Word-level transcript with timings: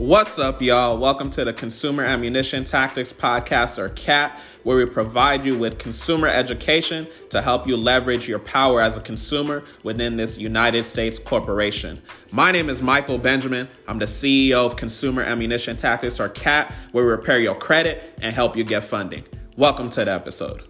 What's 0.00 0.38
up, 0.38 0.62
y'all? 0.62 0.96
Welcome 0.96 1.28
to 1.32 1.44
the 1.44 1.52
Consumer 1.52 2.02
Ammunition 2.04 2.64
Tactics 2.64 3.12
Podcast, 3.12 3.76
or 3.76 3.90
CAT, 3.90 4.40
where 4.62 4.78
we 4.78 4.86
provide 4.86 5.44
you 5.44 5.58
with 5.58 5.76
consumer 5.76 6.26
education 6.26 7.06
to 7.28 7.42
help 7.42 7.66
you 7.66 7.76
leverage 7.76 8.26
your 8.26 8.38
power 8.38 8.80
as 8.80 8.96
a 8.96 9.02
consumer 9.02 9.62
within 9.82 10.16
this 10.16 10.38
United 10.38 10.84
States 10.84 11.18
corporation. 11.18 12.00
My 12.32 12.50
name 12.50 12.70
is 12.70 12.80
Michael 12.80 13.18
Benjamin. 13.18 13.68
I'm 13.86 13.98
the 13.98 14.06
CEO 14.06 14.64
of 14.64 14.76
Consumer 14.76 15.20
Ammunition 15.20 15.76
Tactics, 15.76 16.18
or 16.18 16.30
CAT, 16.30 16.72
where 16.92 17.04
we 17.04 17.10
repair 17.10 17.38
your 17.38 17.54
credit 17.54 18.18
and 18.22 18.34
help 18.34 18.56
you 18.56 18.64
get 18.64 18.84
funding. 18.84 19.24
Welcome 19.58 19.90
to 19.90 20.06
the 20.06 20.12
episode. 20.12 20.69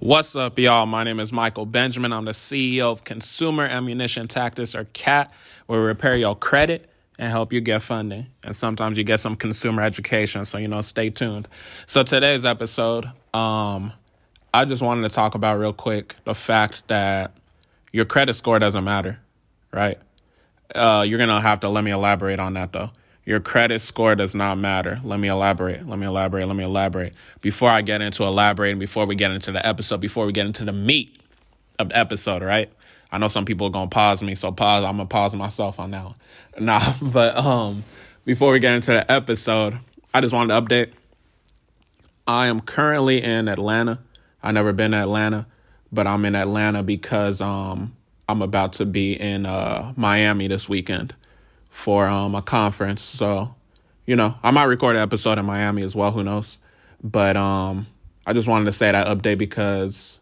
What's 0.00 0.36
up, 0.36 0.60
y'all? 0.60 0.86
My 0.86 1.02
name 1.02 1.18
is 1.18 1.32
Michael 1.32 1.66
Benjamin. 1.66 2.12
I'm 2.12 2.24
the 2.24 2.30
CEO 2.30 2.92
of 2.92 3.02
Consumer 3.02 3.64
Ammunition 3.64 4.28
Tactics, 4.28 4.76
or 4.76 4.84
CAT, 4.84 5.28
where 5.66 5.80
we 5.80 5.86
repair 5.86 6.16
your 6.16 6.36
credit 6.36 6.88
and 7.18 7.32
help 7.32 7.52
you 7.52 7.60
get 7.60 7.82
funding. 7.82 8.26
And 8.44 8.54
sometimes 8.54 8.96
you 8.96 9.02
get 9.02 9.18
some 9.18 9.34
consumer 9.34 9.82
education, 9.82 10.44
so 10.44 10.56
you 10.56 10.68
know, 10.68 10.82
stay 10.82 11.10
tuned. 11.10 11.48
So 11.86 12.04
today's 12.04 12.44
episode, 12.44 13.06
um, 13.34 13.92
I 14.54 14.66
just 14.66 14.82
wanted 14.82 15.02
to 15.02 15.12
talk 15.12 15.34
about 15.34 15.58
real 15.58 15.72
quick 15.72 16.14
the 16.22 16.34
fact 16.34 16.86
that 16.86 17.34
your 17.92 18.04
credit 18.04 18.34
score 18.34 18.60
doesn't 18.60 18.84
matter, 18.84 19.18
right? 19.72 19.98
Uh, 20.76 21.04
you're 21.08 21.18
gonna 21.18 21.40
have 21.40 21.58
to 21.60 21.68
let 21.68 21.82
me 21.82 21.90
elaborate 21.90 22.38
on 22.38 22.54
that 22.54 22.72
though. 22.72 22.92
Your 23.28 23.40
credit 23.40 23.82
score 23.82 24.14
does 24.14 24.34
not 24.34 24.56
matter. 24.56 25.02
Let 25.04 25.20
me 25.20 25.28
elaborate. 25.28 25.86
Let 25.86 25.98
me 25.98 26.06
elaborate. 26.06 26.46
Let 26.46 26.56
me 26.56 26.64
elaborate. 26.64 27.14
Before 27.42 27.68
I 27.68 27.82
get 27.82 28.00
into 28.00 28.24
elaborating, 28.24 28.78
before 28.78 29.04
we 29.04 29.16
get 29.16 29.32
into 29.32 29.52
the 29.52 29.66
episode, 29.66 30.00
before 30.00 30.24
we 30.24 30.32
get 30.32 30.46
into 30.46 30.64
the 30.64 30.72
meat 30.72 31.20
of 31.78 31.90
the 31.90 31.98
episode, 31.98 32.42
right? 32.42 32.72
I 33.12 33.18
know 33.18 33.28
some 33.28 33.44
people 33.44 33.66
are 33.66 33.70
gonna 33.70 33.90
pause 33.90 34.22
me, 34.22 34.34
so 34.34 34.50
pause. 34.50 34.82
I'm 34.82 34.96
gonna 34.96 35.10
pause 35.10 35.34
myself 35.34 35.78
on 35.78 35.90
that 35.90 36.04
one. 36.06 36.14
Nah, 36.58 36.80
but 37.02 37.36
um, 37.36 37.84
before 38.24 38.50
we 38.50 38.60
get 38.60 38.72
into 38.72 38.92
the 38.92 39.12
episode, 39.12 39.78
I 40.14 40.22
just 40.22 40.32
wanted 40.32 40.54
to 40.54 40.62
update. 40.62 40.92
I 42.26 42.46
am 42.46 42.60
currently 42.60 43.22
in 43.22 43.48
Atlanta. 43.48 43.98
I 44.42 44.52
never 44.52 44.72
been 44.72 44.92
to 44.92 44.96
Atlanta, 44.96 45.46
but 45.92 46.06
I'm 46.06 46.24
in 46.24 46.34
Atlanta 46.34 46.82
because 46.82 47.42
um 47.42 47.94
I'm 48.26 48.40
about 48.40 48.72
to 48.74 48.86
be 48.86 49.20
in 49.20 49.44
uh 49.44 49.92
Miami 49.96 50.48
this 50.48 50.66
weekend 50.66 51.14
for 51.70 52.06
um, 52.06 52.34
a 52.34 52.42
conference. 52.42 53.02
So, 53.02 53.54
you 54.06 54.16
know, 54.16 54.34
I 54.42 54.50
might 54.50 54.64
record 54.64 54.96
an 54.96 55.02
episode 55.02 55.38
in 55.38 55.44
Miami 55.44 55.82
as 55.84 55.94
well. 55.94 56.10
Who 56.10 56.22
knows? 56.24 56.58
But 57.02 57.36
um, 57.36 57.86
I 58.26 58.32
just 58.32 58.48
wanted 58.48 58.66
to 58.66 58.72
say 58.72 58.90
that 58.90 59.06
update 59.06 59.38
because, 59.38 60.20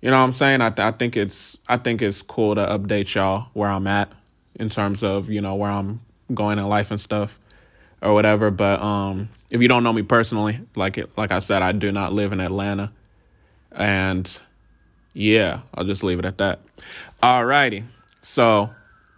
you 0.00 0.10
know, 0.10 0.18
what 0.18 0.24
I'm 0.24 0.32
saying 0.32 0.60
I, 0.60 0.70
th- 0.70 0.86
I 0.86 0.90
think 0.92 1.16
it's 1.16 1.58
I 1.68 1.76
think 1.76 2.02
it's 2.02 2.22
cool 2.22 2.54
to 2.54 2.66
update 2.66 3.14
y'all 3.14 3.48
where 3.52 3.68
I'm 3.68 3.86
at 3.86 4.10
in 4.58 4.68
terms 4.68 5.02
of 5.02 5.28
you 5.30 5.40
know 5.40 5.54
where 5.54 5.70
I'm 5.70 6.00
going 6.32 6.58
in 6.58 6.68
life 6.68 6.90
and 6.90 7.00
stuff 7.00 7.38
or 8.02 8.14
whatever. 8.14 8.50
But 8.50 8.80
um, 8.80 9.28
if 9.50 9.60
you 9.60 9.68
don't 9.68 9.84
know 9.84 9.92
me 9.92 10.02
personally, 10.02 10.60
like 10.74 10.98
it, 10.98 11.10
like 11.16 11.32
I 11.32 11.40
said, 11.40 11.62
I 11.62 11.72
do 11.72 11.92
not 11.92 12.12
live 12.12 12.32
in 12.32 12.40
Atlanta, 12.40 12.90
and 13.72 14.40
yeah, 15.12 15.60
I'll 15.74 15.84
just 15.84 16.02
leave 16.02 16.18
it 16.18 16.24
at 16.24 16.38
that. 16.38 16.60
Alrighty, 17.22 17.84
so 18.22 18.70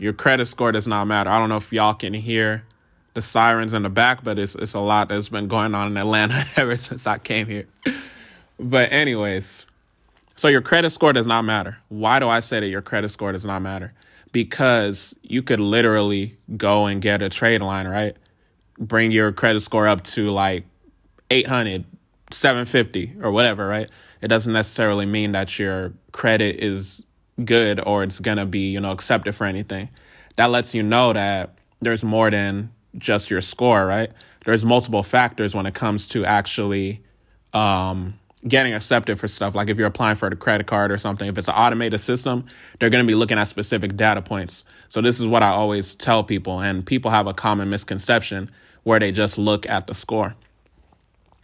your 0.02 0.12
credit 0.12 0.46
score 0.46 0.72
does 0.72 0.88
not 0.88 1.06
matter. 1.06 1.30
I 1.30 1.38
don't 1.38 1.48
know 1.48 1.58
if 1.58 1.72
y'all 1.72 1.94
can 1.94 2.12
hear 2.12 2.64
the 3.14 3.22
sirens 3.22 3.72
in 3.72 3.84
the 3.84 3.88
back, 3.88 4.24
but 4.24 4.36
it's 4.36 4.56
it's 4.56 4.74
a 4.74 4.80
lot 4.80 5.08
that's 5.08 5.28
been 5.28 5.46
going 5.46 5.76
on 5.76 5.86
in 5.86 5.96
Atlanta 5.96 6.44
ever 6.56 6.76
since 6.76 7.06
I 7.06 7.18
came 7.18 7.48
here. 7.48 7.68
But 8.58 8.92
anyways, 8.92 9.64
so 10.34 10.48
your 10.48 10.60
credit 10.60 10.90
score 10.90 11.12
does 11.12 11.28
not 11.28 11.44
matter. 11.44 11.78
Why 11.88 12.18
do 12.18 12.28
I 12.28 12.40
say 12.40 12.58
that 12.58 12.66
your 12.66 12.82
credit 12.82 13.10
score 13.10 13.30
does 13.30 13.44
not 13.44 13.62
matter? 13.62 13.92
Because 14.32 15.14
you 15.22 15.40
could 15.40 15.60
literally 15.60 16.34
go 16.56 16.86
and 16.86 17.00
get 17.00 17.22
a 17.22 17.28
trade 17.28 17.62
line, 17.62 17.86
right? 17.86 18.16
Bring 18.78 19.12
your 19.12 19.30
credit 19.30 19.60
score 19.60 19.86
up 19.86 20.02
to 20.04 20.30
like 20.30 20.64
800, 21.30 21.84
750 22.32 23.18
or 23.22 23.30
whatever, 23.30 23.68
right? 23.68 23.88
It 24.20 24.28
doesn't 24.28 24.52
necessarily 24.52 25.06
mean 25.06 25.30
that 25.32 25.60
your 25.60 25.92
credit 26.10 26.56
is 26.58 27.06
good 27.44 27.80
or 27.80 28.02
it's 28.02 28.18
to 28.18 28.46
be, 28.46 28.70
you 28.70 28.80
know, 28.80 28.90
accepted 28.90 29.34
for 29.34 29.44
anything. 29.44 29.88
That 30.36 30.50
lets 30.50 30.74
you 30.74 30.82
know 30.82 31.12
that 31.12 31.54
there's 31.80 32.04
more 32.04 32.30
than 32.30 32.72
just 32.96 33.30
your 33.30 33.40
score, 33.40 33.86
right? 33.86 34.10
There's 34.44 34.64
multiple 34.64 35.02
factors 35.02 35.54
when 35.54 35.66
it 35.66 35.74
comes 35.74 36.08
to 36.08 36.24
actually 36.24 37.02
um, 37.52 38.18
getting 38.46 38.74
accepted 38.74 39.18
for 39.18 39.28
stuff. 39.28 39.54
Like 39.54 39.70
if 39.70 39.78
you're 39.78 39.86
applying 39.86 40.16
for 40.16 40.28
a 40.28 40.36
credit 40.36 40.66
card 40.66 40.90
or 40.90 40.98
something, 40.98 41.28
if 41.28 41.38
it's 41.38 41.48
an 41.48 41.54
automated 41.54 42.00
system, 42.00 42.46
they're 42.78 42.90
going 42.90 43.04
to 43.04 43.06
be 43.06 43.14
looking 43.14 43.38
at 43.38 43.44
specific 43.44 43.96
data 43.96 44.22
points. 44.22 44.64
So 44.88 45.00
this 45.00 45.20
is 45.20 45.26
what 45.26 45.42
I 45.42 45.48
always 45.48 45.94
tell 45.94 46.24
people, 46.24 46.60
and 46.60 46.84
people 46.84 47.10
have 47.10 47.26
a 47.26 47.34
common 47.34 47.70
misconception 47.70 48.50
where 48.82 48.98
they 48.98 49.12
just 49.12 49.38
look 49.38 49.68
at 49.68 49.86
the 49.86 49.94
score. 49.94 50.34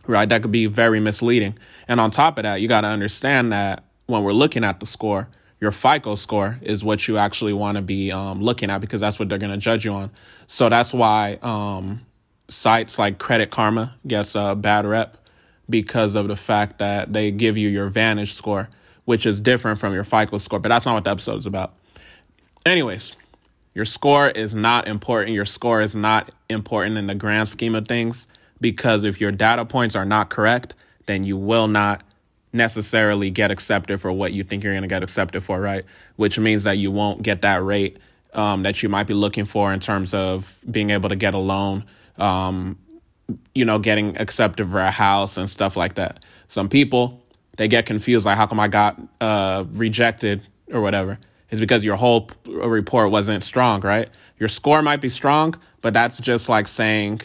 Right? 0.07 0.29
That 0.29 0.43
could 0.43 0.51
be 0.51 0.67
very 0.67 1.01
misleading. 1.01 1.59
And 1.87 2.01
on 2.01 2.11
top 2.11 2.39
of 2.39 2.45
that, 2.45 2.61
you 2.61 2.69
got 2.69 2.81
to 2.81 2.89
understand 2.89 3.53
that 3.53 3.85
when 4.07 4.23
we're 4.23 4.33
looking 4.33 4.65
at 4.65 4.81
the 4.81 4.87
score, 4.87 5.29
your 5.61 5.73
FICO 5.73 6.15
score 6.15 6.59
is 6.63 6.85
what 6.85 7.09
you 7.09 7.19
actually 7.19 7.53
want 7.53 7.77
to 7.77 7.83
be 7.83 8.13
um, 8.13 8.41
looking 8.41 8.71
at 8.71 8.81
because 8.81 9.01
that's 9.01 9.19
what 9.19 9.29
they're 9.29 9.39
going 9.39 9.53
to 9.53 9.59
judge 9.59 9.85
you 9.85 9.93
on. 9.93 10.11
So 10.47 10.69
that's 10.69 10.93
why 10.93 11.39
um, 11.43 12.07
sites 12.49 12.99
like 12.99 13.19
Credit 13.19 13.51
Karma 13.51 13.95
gets 14.07 14.35
a 14.35 14.55
bad 14.55 14.87
rep 14.87 15.17
because 15.69 16.15
of 16.15 16.29
the 16.29 16.37
fact 16.37 16.79
that 16.79 17.13
they 17.13 17.31
give 17.31 17.57
you 17.57 17.69
your 17.69 17.89
Vantage 17.89 18.35
score, 18.35 18.69
which 19.05 19.27
is 19.27 19.41
different 19.41 19.81
from 19.81 19.93
your 19.93 20.05
FICO 20.05 20.39
score. 20.39 20.59
But 20.59 20.69
that's 20.69 20.87
not 20.87 20.95
what 20.95 21.05
the 21.05 21.11
episode 21.11 21.39
is 21.39 21.47
about. 21.47 21.75
Anyways, 22.65 23.17
your 23.75 23.85
score 23.85 24.29
is 24.29 24.55
not 24.55 24.89
important. 24.89 25.35
Your 25.35 25.45
score 25.45 25.81
is 25.81 25.95
not 25.95 26.31
important 26.49 26.99
in 26.99 27.07
the 27.07 27.15
grand 27.15 27.49
scheme 27.49 27.75
of 27.75 27.87
things 27.87 28.29
because 28.61 29.05
if 29.05 29.21
your 29.21 29.33
data 29.33 29.65
points 29.65 29.95
are 29.95 30.05
not 30.05 30.31
correct, 30.31 30.75
then 31.07 31.25
you 31.25 31.37
will 31.37 31.69
not 31.69 32.03
necessarily 32.53 33.31
get 33.31 33.51
accepted 33.51 34.01
for 34.01 34.13
what 34.13 34.33
you 34.33 34.45
think 34.45 34.65
you're 34.65 34.73
going 34.73 34.83
to 34.83 34.89
get 34.89 35.03
accepted 35.03 35.43
for, 35.43 35.61
right? 35.61 35.85
Which 36.17 36.39
means 36.39 36.65
that 36.65 36.79
you 36.79 36.91
won't 36.91 37.23
get 37.23 37.43
that 37.43 37.63
rate 37.63 37.99
um, 38.35 38.63
that 38.63 38.83
you 38.83 38.89
might 38.89 39.07
be 39.07 39.15
looking 39.15 39.45
for 39.45 39.73
in 39.73 39.81
terms 39.81 40.15
of 40.15 40.59
being 40.71 40.91
able 40.91 41.09
to 41.09 41.17
get 41.17 41.35
a 41.35 41.39
loan, 41.39 41.85
um, 42.19 42.79
you 43.55 43.65
know, 43.65 43.79
getting 43.79 44.17
accepted 44.19 44.71
for 44.71 44.81
a 44.81 44.91
house 44.91 45.37
and 45.37 45.49
stuff 45.49 45.77
like 45.77 45.95
that. 45.95 46.25
Some 46.49 46.69
people, 46.69 47.23
they 47.57 47.69
get 47.69 47.87
confused, 47.87 48.27
like, 48.27 48.37
how 48.37 48.47
come 48.47 48.61
I 48.61 48.69
got 48.69 49.01
uh, 49.21 49.65
rejected 49.73 50.43
or 50.73 50.81
whatever? 50.81 51.19
It's 51.51 51.61
because 51.61 51.85
your 51.85 51.97
whole 51.97 52.31
report 52.47 53.11
wasn't 53.11 53.43
strong, 53.43 53.81
right? 53.81 54.09
Your 54.39 54.49
score 54.49 54.83
might 54.83 55.01
be 55.01 55.09
strong, 55.09 55.55
but 55.81 55.95
that's 55.95 56.19
just 56.19 56.49
like 56.49 56.69
saying, 56.69 57.23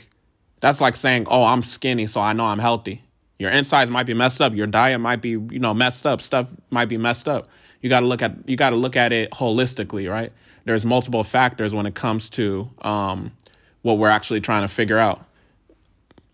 that's 0.62 0.80
like 0.80 0.96
saying, 0.96 1.28
oh, 1.30 1.44
I'm 1.44 1.62
skinny, 1.62 2.08
so 2.08 2.22
I 2.22 2.34
know 2.34 2.46
I'm 2.46 2.60
healthy 2.60 3.02
your 3.44 3.52
insides 3.52 3.92
might 3.92 4.06
be 4.06 4.14
messed 4.14 4.42
up. 4.42 4.56
Your 4.56 4.68
diet 4.68 5.02
might 5.02 5.22
be, 5.22 5.32
you 5.32 5.60
know, 5.60 5.74
messed 5.74 6.08
up. 6.08 6.22
Stuff 6.22 6.48
might 6.70 6.86
be 6.86 6.96
messed 6.96 7.28
up. 7.28 7.50
You 7.82 7.90
got 7.90 8.00
to 8.00 8.06
look 8.06 8.22
at 8.22 8.32
you 8.48 8.56
got 8.56 8.70
to 8.70 8.78
look 8.78 8.96
at 8.96 9.12
it 9.12 9.32
holistically, 9.32 10.10
right? 10.10 10.32
There's 10.64 10.86
multiple 10.86 11.26
factors 11.26 11.76
when 11.76 11.86
it 11.86 11.94
comes 11.94 12.30
to 12.32 12.70
um, 12.84 13.34
what 13.82 13.98
we're 13.98 14.08
actually 14.08 14.40
trying 14.40 14.62
to 14.62 14.70
figure 14.70 14.98
out. 14.98 15.26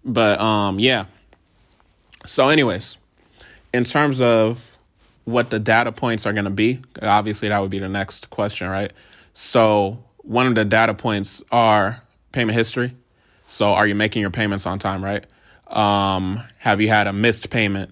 But 0.06 0.40
um, 0.40 0.80
yeah. 0.80 1.06
So, 2.28 2.50
anyways, 2.50 3.00
in 3.74 3.86
terms 3.86 4.22
of 4.22 4.78
what 5.25 5.50
the 5.50 5.58
data 5.58 5.92
points 5.92 6.28
are 6.28 6.34
going 6.34 6.46
to 6.46 6.52
be, 6.52 6.80
obviously 7.02 7.50
that 7.50 7.59
would 7.59 7.72
be 7.72 7.80
the 7.80 7.90
next 7.90 8.30
question, 8.30 8.69
right? 8.69 8.94
So, 9.34 10.03
one 10.18 10.46
of 10.46 10.53
the 10.53 10.64
data 10.64 10.94
points 10.94 11.42
are 11.52 12.03
payment 12.34 12.56
history. 12.56 12.96
So, 13.48 13.74
are 13.74 13.88
you 13.88 13.96
making 13.96 14.22
your 14.22 14.30
payments 14.30 14.68
on 14.68 14.78
time, 14.78 15.03
right? 15.03 15.25
Um, 15.69 16.41
have 16.57 16.81
you 16.81 16.90
had 16.90 17.07
a 17.07 17.13
missed 17.13 17.50
payment? 17.50 17.91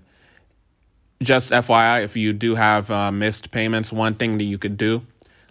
Just 1.21 1.51
FYI, 1.51 2.03
if 2.03 2.15
you 2.15 2.33
do 2.33 2.55
have 2.55 2.91
uh, 2.91 3.11
missed 3.11 3.51
payments, 3.51 3.91
one 3.91 4.15
thing 4.15 4.37
that 4.37 4.43
you 4.43 4.57
could 4.57 4.77
do, 4.77 5.01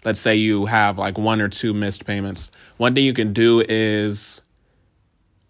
let's 0.04 0.20
say 0.20 0.36
you 0.36 0.66
have 0.66 0.98
like 0.98 1.18
one 1.18 1.40
or 1.40 1.48
two 1.48 1.74
missed 1.74 2.06
payments, 2.06 2.50
one 2.76 2.94
thing 2.94 3.04
you 3.04 3.12
can 3.12 3.32
do 3.32 3.64
is 3.68 4.42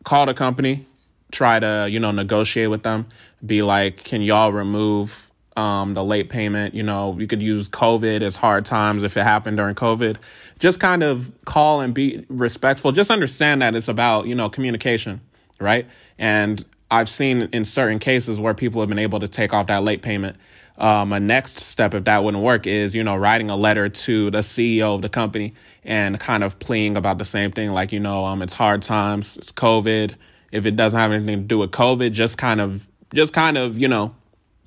call 0.04 0.26
the 0.26 0.34
company, 0.34 0.86
try 1.32 1.58
to, 1.58 1.88
you 1.90 2.00
know, 2.00 2.10
negotiate 2.10 2.70
with 2.70 2.82
them, 2.82 3.06
be 3.44 3.62
like, 3.62 4.04
can 4.04 4.22
y'all 4.22 4.52
remove 4.52 5.30
um, 5.56 5.94
the 5.94 6.04
late 6.04 6.30
payment? 6.30 6.74
You 6.74 6.82
know, 6.82 7.18
you 7.18 7.26
could 7.26 7.42
use 7.42 7.68
COVID 7.68 8.22
as 8.22 8.36
hard 8.36 8.64
times 8.64 9.02
if 9.02 9.16
it 9.16 9.22
happened 9.22 9.58
during 9.58 9.74
COVID. 9.74 10.16
Just 10.58 10.80
kind 10.80 11.02
of 11.02 11.30
call 11.44 11.80
and 11.80 11.92
be 11.92 12.24
respectful. 12.28 12.92
Just 12.92 13.10
understand 13.10 13.60
that 13.60 13.74
it's 13.74 13.88
about, 13.88 14.26
you 14.26 14.34
know, 14.34 14.48
communication 14.48 15.20
right? 15.60 15.86
And 16.18 16.64
I've 16.90 17.08
seen 17.08 17.48
in 17.52 17.64
certain 17.64 17.98
cases 17.98 18.38
where 18.38 18.54
people 18.54 18.80
have 18.80 18.88
been 18.88 18.98
able 18.98 19.20
to 19.20 19.28
take 19.28 19.52
off 19.52 19.66
that 19.66 19.82
late 19.82 20.02
payment. 20.02 20.36
Um, 20.78 21.12
a 21.12 21.18
next 21.18 21.60
step, 21.60 21.94
if 21.94 22.04
that 22.04 22.22
wouldn't 22.22 22.42
work, 22.42 22.66
is 22.66 22.94
you 22.94 23.02
know 23.02 23.16
writing 23.16 23.48
a 23.48 23.56
letter 23.56 23.88
to 23.88 24.30
the 24.30 24.40
CEO 24.40 24.94
of 24.94 25.02
the 25.02 25.08
company 25.08 25.54
and 25.86 26.18
kind 26.18 26.44
of 26.44 26.58
pleading 26.58 26.96
about 26.96 27.18
the 27.18 27.24
same 27.24 27.52
thing, 27.52 27.70
like 27.70 27.92
you 27.92 28.00
know, 28.00 28.24
um, 28.24 28.42
it's 28.42 28.52
hard 28.52 28.82
times, 28.82 29.36
it's 29.36 29.52
COVID. 29.52 30.16
If 30.52 30.66
it 30.66 30.76
doesn't 30.76 30.98
have 30.98 31.12
anything 31.12 31.38
to 31.42 31.44
do 31.44 31.58
with 31.58 31.70
COVID, 31.70 32.12
just 32.12 32.38
kind 32.38 32.60
of, 32.60 32.86
just 33.14 33.32
kind 33.32 33.56
of, 33.56 33.78
you 33.78 33.88
know, 33.88 34.14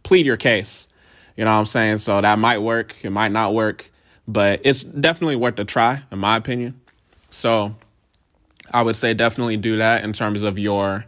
plead 0.03 0.25
your 0.25 0.37
case. 0.37 0.87
You 1.35 1.45
know 1.45 1.51
what 1.51 1.59
I'm 1.59 1.65
saying? 1.65 1.97
So 1.99 2.19
that 2.19 2.39
might 2.39 2.59
work, 2.59 2.95
it 3.03 3.11
might 3.11 3.31
not 3.31 3.53
work, 3.53 3.89
but 4.27 4.61
it's 4.63 4.83
definitely 4.83 5.35
worth 5.35 5.59
a 5.59 5.65
try, 5.65 6.01
in 6.11 6.19
my 6.19 6.35
opinion. 6.35 6.79
So 7.29 7.75
I 8.73 8.81
would 8.81 8.95
say 8.95 9.13
definitely 9.13 9.57
do 9.57 9.77
that 9.77 10.03
in 10.03 10.13
terms 10.13 10.43
of 10.43 10.57
your 10.57 11.05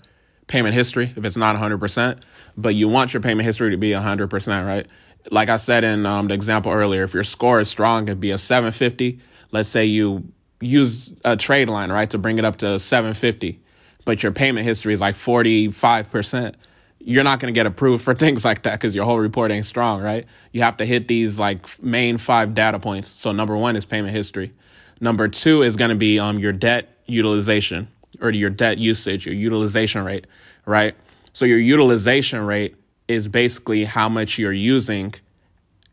payment 0.47 0.75
history 0.75 1.11
if 1.15 1.23
it's 1.25 1.37
not 1.37 1.55
100%, 1.55 2.21
but 2.57 2.75
you 2.75 2.87
want 2.87 3.13
your 3.13 3.21
payment 3.21 3.45
history 3.45 3.71
to 3.71 3.77
be 3.77 3.91
100%, 3.91 4.67
right? 4.67 4.87
Like 5.31 5.49
I 5.49 5.57
said 5.57 5.83
in 5.83 6.05
um, 6.05 6.27
the 6.27 6.33
example 6.33 6.71
earlier, 6.71 7.03
if 7.03 7.13
your 7.13 7.23
score 7.23 7.59
is 7.59 7.69
strong, 7.69 8.03
it'd 8.03 8.19
be 8.19 8.31
a 8.31 8.37
750. 8.37 9.19
Let's 9.51 9.69
say 9.69 9.85
you 9.85 10.31
use 10.59 11.13
a 11.23 11.37
trade 11.37 11.69
line, 11.69 11.91
right, 11.91 12.09
to 12.09 12.17
bring 12.17 12.37
it 12.37 12.45
up 12.45 12.57
to 12.57 12.79
750, 12.79 13.59
but 14.05 14.23
your 14.23 14.31
payment 14.31 14.65
history 14.65 14.93
is 14.93 15.01
like 15.01 15.15
45%. 15.15 16.55
You're 16.99 17.23
not 17.23 17.39
going 17.39 17.53
to 17.53 17.57
get 17.57 17.65
approved 17.65 18.03
for 18.03 18.13
things 18.15 18.43
like 18.43 18.63
that 18.63 18.73
because 18.73 18.95
your 18.95 19.05
whole 19.05 19.19
report 19.19 19.51
ain't 19.51 19.65
strong, 19.65 20.01
right? 20.01 20.25
You 20.51 20.61
have 20.61 20.77
to 20.77 20.85
hit 20.85 21.07
these 21.07 21.39
like 21.39 21.81
main 21.81 22.17
five 22.17 22.53
data 22.53 22.79
points. 22.79 23.07
So 23.07 23.31
number 23.31 23.55
one 23.55 23.75
is 23.75 23.85
payment 23.85 24.13
history. 24.13 24.51
Number 24.99 25.27
two 25.27 25.63
is 25.63 25.75
going 25.75 25.89
to 25.89 25.95
be 25.95 26.19
um, 26.19 26.37
your 26.39 26.53
debt 26.53 26.90
utilization 27.05 27.87
or 28.21 28.31
your 28.31 28.49
debt 28.49 28.77
usage, 28.77 29.25
your 29.25 29.35
utilization 29.35 30.03
rate, 30.03 30.27
right? 30.65 30.95
So 31.33 31.45
your 31.45 31.59
utilization 31.59 32.41
rate 32.41 32.75
is 33.07 33.27
basically 33.27 33.85
how 33.85 34.09
much 34.09 34.37
you're 34.37 34.51
using 34.51 35.13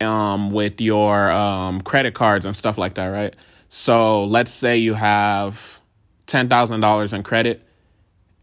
um, 0.01 0.51
with 0.51 0.81
your 0.81 1.31
um, 1.31 1.81
credit 1.81 2.15
cards 2.15 2.45
and 2.45 2.55
stuff 2.55 2.79
like 2.79 2.95
that, 2.95 3.07
right? 3.07 3.37
So 3.69 4.25
let's 4.25 4.51
say 4.51 4.79
you 4.79 4.95
have 4.95 5.81
$10,000 6.27 7.13
in 7.13 7.23
credit 7.23 7.63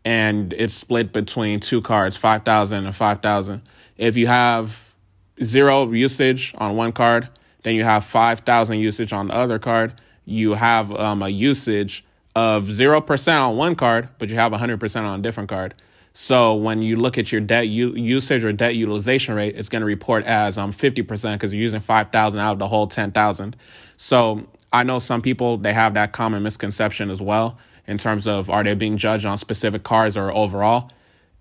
and 0.03 0.53
it's 0.53 0.73
split 0.73 1.12
between 1.12 1.59
two 1.59 1.81
cards, 1.81 2.15
5,000 2.15 2.85
and 2.85 2.95
5,000. 2.95 3.62
If 3.97 4.15
you 4.15 4.27
have 4.27 4.95
zero 5.44 5.91
usage 5.91 6.53
on 6.57 6.75
one 6.75 6.91
card, 6.91 7.27
then 7.63 7.75
you 7.75 7.83
have 7.83 8.06
5,000 8.06 8.77
usage 8.77 9.12
on 9.13 9.27
the 9.27 9.33
other 9.33 9.57
card. 9.57 10.00
You 10.25 10.53
have 10.53 10.94
um, 10.94 11.23
a 11.23 11.29
usage 11.29 12.04
of 12.35 12.65
0% 12.65 13.41
on 13.41 13.57
one 13.57 13.75
card, 13.75 14.09
but 14.17 14.29
you 14.29 14.35
have 14.35 14.51
100% 14.51 15.01
on 15.01 15.19
a 15.19 15.23
different 15.23 15.49
card. 15.49 15.73
So 16.13 16.55
when 16.55 16.81
you 16.81 16.95
look 16.95 17.17
at 17.17 17.31
your 17.31 17.41
debt 17.41 17.67
u- 17.67 17.95
usage 17.95 18.45
or 18.45 18.53
debt 18.53 18.75
utilization 18.75 19.35
rate, 19.35 19.55
it's 19.55 19.69
going 19.69 19.81
to 19.81 19.85
report 19.85 20.23
as 20.25 20.57
um 20.57 20.71
50% 20.71 21.33
because 21.33 21.53
you're 21.53 21.61
using 21.61 21.81
5,000 21.81 22.39
out 22.39 22.53
of 22.53 22.59
the 22.59 22.67
whole 22.67 22.87
10,000. 22.87 23.55
So 23.97 24.47
I 24.71 24.83
know 24.83 24.99
some 24.99 25.21
people 25.21 25.57
they 25.57 25.73
have 25.73 25.93
that 25.95 26.13
common 26.13 26.43
misconception 26.43 27.09
as 27.09 27.21
well 27.21 27.57
in 27.87 27.97
terms 27.97 28.27
of 28.27 28.49
are 28.49 28.63
they 28.63 28.73
being 28.73 28.97
judged 28.97 29.25
on 29.25 29.38
specific 29.38 29.83
cards 29.83 30.17
or 30.17 30.31
overall. 30.31 30.91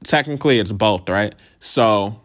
Technically, 0.02 0.58
it's 0.58 0.73
both, 0.73 1.08
right? 1.08 1.35
So, 1.61 2.20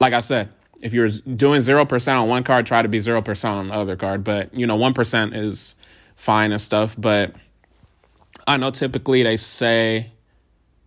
like 0.00 0.14
I 0.14 0.20
said, 0.20 0.48
if 0.82 0.92
you're 0.92 1.08
doing 1.08 1.60
0% 1.60 2.20
on 2.20 2.28
one 2.28 2.42
card, 2.42 2.64
try 2.66 2.82
to 2.82 2.88
be 2.88 2.98
0% 2.98 3.44
on 3.44 3.68
the 3.68 3.74
other 3.74 3.96
card. 3.96 4.24
But, 4.24 4.56
you 4.56 4.66
know, 4.66 4.78
1% 4.78 5.36
is 5.36 5.76
fine 6.16 6.52
and 6.52 6.60
stuff. 6.60 6.96
But 6.98 7.34
I 8.46 8.56
know 8.56 8.70
typically 8.70 9.22
they 9.22 9.36
say 9.36 10.10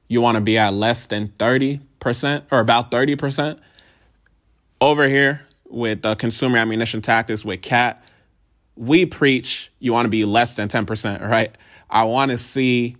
you 0.07 0.21
want 0.21 0.35
to 0.35 0.41
be 0.41 0.57
at 0.57 0.73
less 0.73 1.05
than 1.05 1.29
30% 1.39 2.43
or 2.51 2.59
about 2.59 2.91
30%. 2.91 3.59
Over 4.81 5.07
here 5.07 5.41
with 5.69 6.05
uh, 6.05 6.15
consumer 6.15 6.57
ammunition 6.57 7.01
tactics 7.01 7.45
with 7.45 7.61
CAT, 7.61 8.03
we 8.75 9.05
preach 9.05 9.71
you 9.79 9.93
want 9.93 10.05
to 10.05 10.09
be 10.09 10.25
less 10.25 10.55
than 10.55 10.67
10%, 10.67 11.27
right? 11.27 11.55
I 11.89 12.03
want 12.03 12.31
to 12.31 12.37
see 12.37 12.97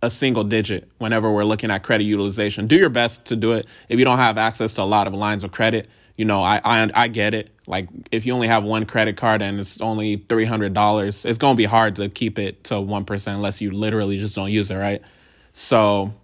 a 0.00 0.10
single 0.10 0.44
digit 0.44 0.88
whenever 0.98 1.30
we're 1.30 1.44
looking 1.44 1.70
at 1.70 1.82
credit 1.82 2.04
utilization. 2.04 2.66
Do 2.68 2.76
your 2.76 2.88
best 2.88 3.26
to 3.26 3.36
do 3.36 3.52
it. 3.52 3.66
If 3.88 3.98
you 3.98 4.04
don't 4.04 4.18
have 4.18 4.38
access 4.38 4.74
to 4.74 4.82
a 4.82 4.84
lot 4.84 5.08
of 5.08 5.14
lines 5.14 5.42
of 5.42 5.50
credit, 5.50 5.88
you 6.16 6.24
know, 6.24 6.42
I 6.42 6.60
I, 6.64 6.90
I 6.94 7.08
get 7.08 7.34
it. 7.34 7.50
Like 7.68 7.88
if 8.10 8.24
you 8.24 8.32
only 8.32 8.48
have 8.48 8.64
one 8.64 8.86
credit 8.86 9.16
card 9.16 9.42
and 9.42 9.60
it's 9.60 9.80
only 9.80 10.16
three 10.16 10.46
hundred 10.46 10.72
dollars, 10.72 11.24
it's 11.24 11.38
gonna 11.38 11.54
be 11.54 11.64
hard 11.64 11.96
to 11.96 12.08
keep 12.08 12.38
it 12.38 12.64
to 12.64 12.80
one 12.80 13.04
percent 13.04 13.36
unless 13.36 13.60
you 13.60 13.70
literally 13.70 14.18
just 14.18 14.34
don't 14.34 14.50
use 14.50 14.70
it, 14.70 14.76
right? 14.76 15.02
So 15.52 16.14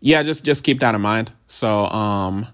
yeah, 0.00 0.22
just 0.22 0.44
just 0.44 0.62
keep 0.64 0.80
that 0.80 0.94
in 0.94 1.00
mind. 1.00 1.32
So 1.48 1.86
um 1.86 2.46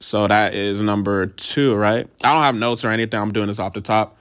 so 0.00 0.26
that 0.26 0.54
is 0.54 0.80
number 0.80 1.26
two, 1.26 1.74
right? 1.74 2.08
I 2.24 2.34
don't 2.34 2.42
have 2.42 2.56
notes 2.56 2.84
or 2.84 2.90
anything. 2.90 3.20
I'm 3.20 3.32
doing 3.32 3.46
this 3.46 3.58
off 3.58 3.72
the 3.72 3.80
top. 3.80 4.18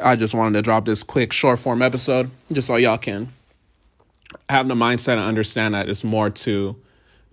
I 0.00 0.16
just 0.16 0.34
wanted 0.34 0.58
to 0.58 0.62
drop 0.62 0.84
this 0.84 1.04
quick 1.04 1.32
short 1.32 1.60
form 1.60 1.80
episode 1.80 2.30
just 2.52 2.66
so 2.66 2.76
y'all 2.76 2.98
can 2.98 3.28
have 4.50 4.66
the 4.66 4.74
mindset 4.74 5.12
and 5.14 5.22
understand 5.22 5.74
that 5.74 5.88
it's 5.88 6.02
more 6.02 6.28
to 6.28 6.76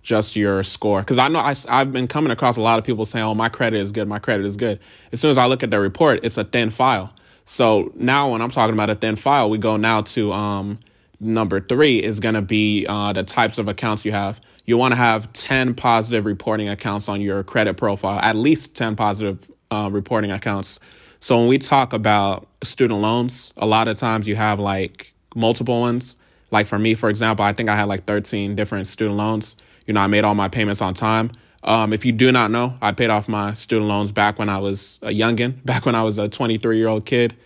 just 0.02 0.36
your 0.36 0.62
score. 0.62 1.00
Because 1.00 1.18
I 1.18 1.28
know 1.28 1.38
I, 1.38 1.54
I've 1.68 1.92
been 1.92 2.08
coming 2.08 2.32
across 2.32 2.56
a 2.56 2.60
lot 2.60 2.78
of 2.78 2.84
people 2.84 3.06
saying, 3.06 3.24
oh, 3.24 3.34
my 3.34 3.48
credit 3.48 3.78
is 3.78 3.92
good, 3.92 4.08
my 4.08 4.18
credit 4.18 4.46
is 4.46 4.56
good. 4.56 4.80
As 5.12 5.20
soon 5.20 5.30
as 5.30 5.38
I 5.38 5.46
look 5.46 5.62
at 5.62 5.70
the 5.70 5.80
report, 5.80 6.20
it's 6.22 6.38
a 6.38 6.44
thin 6.44 6.70
file. 6.70 7.12
So 7.44 7.92
now 7.94 8.30
when 8.30 8.42
I'm 8.42 8.50
talking 8.50 8.74
about 8.74 8.90
a 8.90 8.94
thin 8.94 9.16
file, 9.16 9.50
we 9.50 9.58
go 9.58 9.76
now 9.76 10.02
to 10.02 10.32
um, 10.32 10.78
number 11.20 11.60
three 11.60 12.02
is 12.02 12.20
going 12.20 12.34
to 12.34 12.42
be 12.42 12.86
uh, 12.88 13.12
the 13.12 13.22
types 13.22 13.58
of 13.58 13.68
accounts 13.68 14.04
you 14.04 14.12
have. 14.12 14.40
You 14.64 14.76
want 14.76 14.92
to 14.92 14.96
have 14.96 15.32
10 15.32 15.74
positive 15.74 16.24
reporting 16.24 16.68
accounts 16.68 17.08
on 17.08 17.20
your 17.20 17.42
credit 17.42 17.76
profile, 17.76 18.18
at 18.20 18.36
least 18.36 18.74
10 18.74 18.96
positive 18.96 19.50
uh, 19.70 19.88
reporting 19.92 20.30
accounts. 20.30 20.78
So 21.20 21.38
when 21.38 21.48
we 21.48 21.58
talk 21.58 21.92
about 21.92 22.48
student 22.62 23.00
loans, 23.00 23.52
a 23.56 23.66
lot 23.66 23.88
of 23.88 23.96
times 23.96 24.26
you 24.26 24.36
have 24.36 24.58
like 24.58 25.14
multiple 25.34 25.80
ones. 25.80 26.16
Like 26.50 26.66
for 26.66 26.78
me, 26.78 26.94
for 26.94 27.08
example, 27.08 27.44
I 27.44 27.52
think 27.52 27.68
I 27.68 27.76
had 27.76 27.88
like 27.88 28.04
13 28.04 28.54
different 28.54 28.86
student 28.86 29.16
loans. 29.16 29.56
You 29.86 29.94
know, 29.94 30.00
I 30.00 30.06
made 30.06 30.24
all 30.24 30.34
my 30.34 30.48
payments 30.48 30.80
on 30.80 30.94
time. 30.94 31.32
Um, 31.64 31.92
if 31.92 32.04
you 32.04 32.12
do 32.12 32.32
not 32.32 32.50
know, 32.50 32.76
I 32.82 32.92
paid 32.92 33.10
off 33.10 33.28
my 33.28 33.54
student 33.54 33.88
loans 33.88 34.10
back 34.10 34.38
when 34.38 34.48
I 34.48 34.58
was 34.58 34.98
a 35.02 35.08
youngin, 35.10 35.54
back 35.64 35.86
when 35.86 35.94
I 35.94 36.02
was 36.02 36.18
a 36.18 36.28
23 36.28 36.76
year 36.76 36.88
old 36.88 37.06
kid 37.06 37.36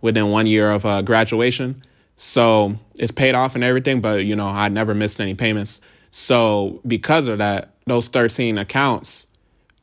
within 0.00 0.30
one 0.30 0.46
year 0.46 0.70
of 0.70 0.86
uh, 0.86 1.02
graduation. 1.02 1.82
So 2.16 2.78
it's 2.98 3.12
paid 3.12 3.34
off 3.34 3.54
and 3.54 3.62
everything, 3.62 4.00
but 4.00 4.24
you 4.24 4.36
know, 4.36 4.46
I 4.46 4.68
never 4.68 4.94
missed 4.94 5.20
any 5.20 5.34
payments. 5.34 5.80
So 6.10 6.80
because 6.86 7.28
of 7.28 7.38
that, 7.38 7.74
those 7.86 8.08
13 8.08 8.56
accounts 8.58 9.26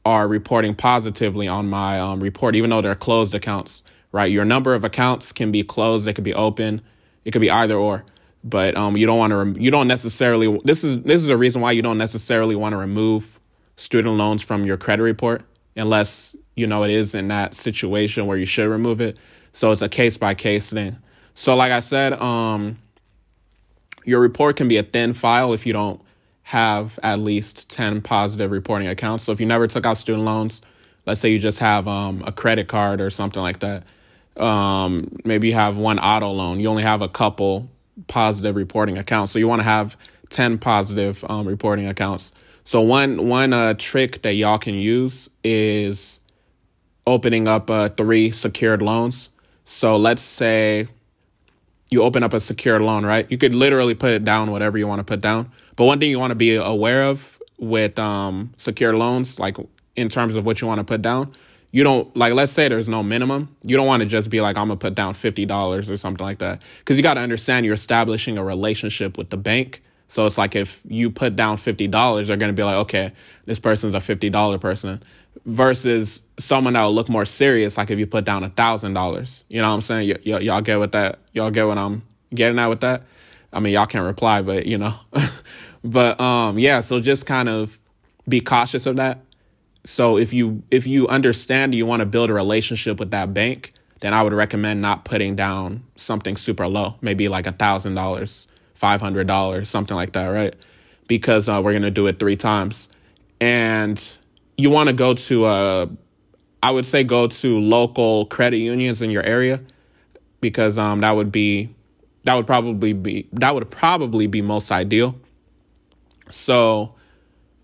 are 0.05 0.27
reporting 0.27 0.75
positively 0.75 1.47
on 1.47 1.69
my 1.69 1.99
um, 1.99 2.21
report, 2.21 2.55
even 2.55 2.69
though 2.69 2.81
they're 2.81 2.95
closed 2.95 3.35
accounts, 3.35 3.83
right? 4.11 4.31
Your 4.31 4.43
number 4.43 4.73
of 4.73 4.83
accounts 4.83 5.31
can 5.31 5.51
be 5.51 5.63
closed, 5.63 6.05
they 6.05 6.13
could 6.13 6.23
be 6.23 6.33
open, 6.33 6.81
it 7.23 7.31
could 7.31 7.41
be 7.41 7.51
either 7.51 7.75
or. 7.75 8.03
But 8.43 8.75
um, 8.75 8.97
you 8.97 9.05
don't 9.05 9.17
want 9.17 9.31
to, 9.31 9.37
rem- 9.37 9.57
you 9.57 9.71
don't 9.71 9.87
necessarily, 9.87 10.59
this 10.65 10.83
is, 10.83 11.01
this 11.01 11.23
is 11.23 11.29
a 11.29 11.37
reason 11.37 11.61
why 11.61 11.71
you 11.71 11.81
don't 11.81 11.97
necessarily 11.97 12.55
want 12.55 12.73
to 12.73 12.77
remove 12.77 13.39
student 13.77 14.15
loans 14.15 14.41
from 14.41 14.65
your 14.65 14.77
credit 14.77 15.03
report 15.03 15.43
unless, 15.75 16.35
you 16.55 16.67
know, 16.67 16.83
it 16.83 16.91
is 16.91 17.15
in 17.15 17.29
that 17.29 17.53
situation 17.53 18.25
where 18.25 18.37
you 18.37 18.45
should 18.45 18.69
remove 18.69 18.99
it. 19.01 19.17
So 19.53 19.71
it's 19.71 19.81
a 19.81 19.89
case 19.89 20.17
by 20.17 20.33
case 20.33 20.69
thing. 20.69 20.97
So, 21.35 21.55
like 21.55 21.71
I 21.71 21.79
said, 21.79 22.13
um, 22.13 22.77
your 24.05 24.19
report 24.19 24.55
can 24.55 24.67
be 24.67 24.77
a 24.77 24.83
thin 24.83 25.13
file 25.13 25.53
if 25.53 25.65
you 25.65 25.73
don't 25.73 26.01
have 26.43 26.99
at 27.01 27.19
least 27.19 27.69
10 27.69 28.01
positive 28.01 28.51
reporting 28.51 28.87
accounts. 28.87 29.23
So, 29.23 29.31
if 29.31 29.39
you 29.39 29.45
never 29.45 29.67
took 29.67 29.85
out 29.85 29.97
student 29.97 30.25
loans, 30.25 30.61
let's 31.05 31.21
say 31.21 31.29
you 31.29 31.39
just 31.39 31.59
have 31.59 31.87
um, 31.87 32.23
a 32.25 32.31
credit 32.31 32.67
card 32.67 33.01
or 33.01 33.09
something 33.09 33.41
like 33.41 33.59
that, 33.61 33.83
um, 34.37 35.15
maybe 35.23 35.47
you 35.47 35.53
have 35.53 35.77
one 35.77 35.99
auto 35.99 36.31
loan, 36.31 36.59
you 36.59 36.67
only 36.67 36.83
have 36.83 37.01
a 37.01 37.09
couple 37.09 37.69
positive 38.07 38.55
reporting 38.55 38.97
accounts. 38.97 39.31
So, 39.31 39.39
you 39.39 39.47
want 39.47 39.59
to 39.59 39.65
have 39.65 39.97
10 40.29 40.57
positive 40.57 41.23
um, 41.29 41.47
reporting 41.47 41.87
accounts. 41.87 42.31
So, 42.63 42.81
one, 42.81 43.27
one 43.27 43.53
uh, 43.53 43.73
trick 43.77 44.21
that 44.21 44.33
y'all 44.33 44.57
can 44.57 44.75
use 44.75 45.29
is 45.43 46.19
opening 47.05 47.47
up 47.47 47.69
uh, 47.69 47.89
three 47.89 48.31
secured 48.31 48.81
loans. 48.81 49.29
So, 49.65 49.97
let's 49.97 50.21
say 50.21 50.87
you 51.93 52.03
open 52.03 52.23
up 52.23 52.33
a 52.33 52.39
secured 52.39 52.81
loan, 52.81 53.05
right? 53.05 53.29
You 53.29 53.37
could 53.37 53.53
literally 53.53 53.93
put 53.93 54.11
it 54.11 54.25
down 54.25 54.51
whatever 54.51 54.77
you 54.77 54.87
want 54.87 54.99
to 54.99 55.03
put 55.03 55.21
down. 55.21 55.51
But 55.75 55.85
one 55.85 55.99
thing 55.99 56.09
you 56.09 56.19
want 56.19 56.31
to 56.31 56.35
be 56.35 56.55
aware 56.55 57.03
of 57.03 57.41
with 57.59 57.97
um, 57.99 58.51
secured 58.57 58.95
loans, 58.95 59.39
like 59.39 59.57
in 59.95 60.09
terms 60.09 60.35
of 60.35 60.45
what 60.45 60.59
you 60.59 60.67
want 60.67 60.79
to 60.79 60.83
put 60.83 61.01
down, 61.01 61.33
you 61.73 61.83
don't 61.83 62.15
like 62.15 62.33
let's 62.33 62.53
say 62.53 62.69
there's 62.69 62.87
no 62.87 63.03
minimum 63.03 63.53
you 63.63 63.75
don't 63.75 63.87
want 63.87 63.99
to 64.01 64.07
just 64.07 64.29
be 64.29 64.39
like 64.39 64.57
i'm 64.57 64.69
gonna 64.69 64.77
put 64.77 64.95
down 64.95 65.13
$50 65.13 65.91
or 65.91 65.97
something 65.97 66.25
like 66.25 66.37
that 66.39 66.61
because 66.79 66.95
you 66.95 67.03
got 67.03 67.15
to 67.15 67.21
understand 67.21 67.65
you're 67.65 67.75
establishing 67.75 68.37
a 68.37 68.43
relationship 68.43 69.17
with 69.17 69.29
the 69.29 69.37
bank 69.37 69.83
so 70.07 70.25
it's 70.25 70.37
like 70.37 70.55
if 70.55 70.81
you 70.87 71.09
put 71.09 71.35
down 71.35 71.57
$50 71.57 72.27
they're 72.27 72.37
gonna 72.37 72.53
be 72.53 72.63
like 72.63 72.75
okay 72.75 73.11
this 73.45 73.59
person's 73.59 73.93
a 73.93 73.99
$50 73.99 74.61
person 74.61 75.01
versus 75.45 76.21
someone 76.37 76.73
that 76.73 76.83
will 76.83 76.93
look 76.93 77.09
more 77.09 77.25
serious, 77.25 77.77
like 77.77 77.89
if 77.91 77.99
you 77.99 78.07
put 78.07 78.25
down 78.25 78.43
a 78.43 78.49
thousand 78.49 78.93
dollars. 78.93 79.43
You 79.49 79.61
know 79.61 79.69
what 79.69 79.75
I'm 79.75 79.81
saying? 79.81 80.09
Y- 80.09 80.33
y- 80.33 80.39
y'all 80.39 80.61
get 80.61 80.79
what 80.79 80.91
that? 80.93 81.19
Y'all 81.33 81.51
get 81.51 81.67
what 81.67 81.77
I'm 81.77 82.03
getting 82.33 82.59
at 82.59 82.67
with 82.67 82.81
that? 82.81 83.03
I 83.51 83.59
mean, 83.59 83.73
y'all 83.73 83.85
can't 83.85 84.05
reply, 84.05 84.41
but 84.41 84.65
you 84.65 84.77
know, 84.77 84.95
but 85.83 86.19
um, 86.19 86.57
yeah. 86.59 86.81
So 86.81 86.99
just 86.99 87.25
kind 87.25 87.49
of 87.49 87.79
be 88.27 88.41
cautious 88.41 88.85
of 88.85 88.95
that. 88.97 89.19
So 89.85 90.17
if 90.17 90.33
you 90.33 90.63
if 90.71 90.87
you 90.87 91.07
understand 91.07 91.75
you 91.75 91.85
want 91.85 91.99
to 92.01 92.05
build 92.05 92.29
a 92.29 92.33
relationship 92.33 92.99
with 92.99 93.11
that 93.11 93.33
bank, 93.33 93.73
then 94.01 94.13
I 94.13 94.23
would 94.23 94.33
recommend 94.33 94.81
not 94.81 95.05
putting 95.05 95.35
down 95.35 95.83
something 95.95 96.37
super 96.37 96.67
low, 96.67 96.95
maybe 97.01 97.27
like 97.27 97.47
a 97.47 97.51
thousand 97.53 97.95
dollars, 97.95 98.47
five 98.75 99.01
hundred 99.01 99.27
dollars, 99.27 99.69
something 99.69 99.95
like 99.95 100.13
that, 100.13 100.27
right? 100.27 100.55
Because 101.07 101.49
uh, 101.49 101.61
we're 101.63 101.73
gonna 101.73 101.91
do 101.91 102.07
it 102.07 102.19
three 102.19 102.35
times, 102.37 102.89
and 103.41 104.01
you 104.57 104.69
want 104.69 104.87
to 104.87 104.93
go 104.93 105.13
to 105.15 105.45
uh, 105.45 105.87
I 106.63 106.71
would 106.71 106.85
say 106.85 107.03
go 107.03 107.27
to 107.27 107.59
local 107.59 108.25
credit 108.27 108.57
unions 108.57 109.01
in 109.01 109.11
your 109.11 109.23
area. 109.23 109.61
because 110.41 110.77
um 110.77 110.99
that 111.01 111.11
would 111.11 111.31
be 111.31 111.69
that 112.23 112.35
would 112.35 112.47
probably 112.47 112.93
be 112.93 113.27
that 113.33 113.53
would 113.55 113.69
probably 113.71 114.27
be 114.27 114.41
most 114.41 114.71
ideal. 114.71 115.15
So 116.29 116.95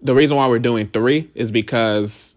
the 0.01 0.15
reason 0.15 0.38
why 0.38 0.48
we're 0.48 0.60
doing 0.60 0.88
three 0.88 1.29
is 1.36 1.51
because 1.51 2.36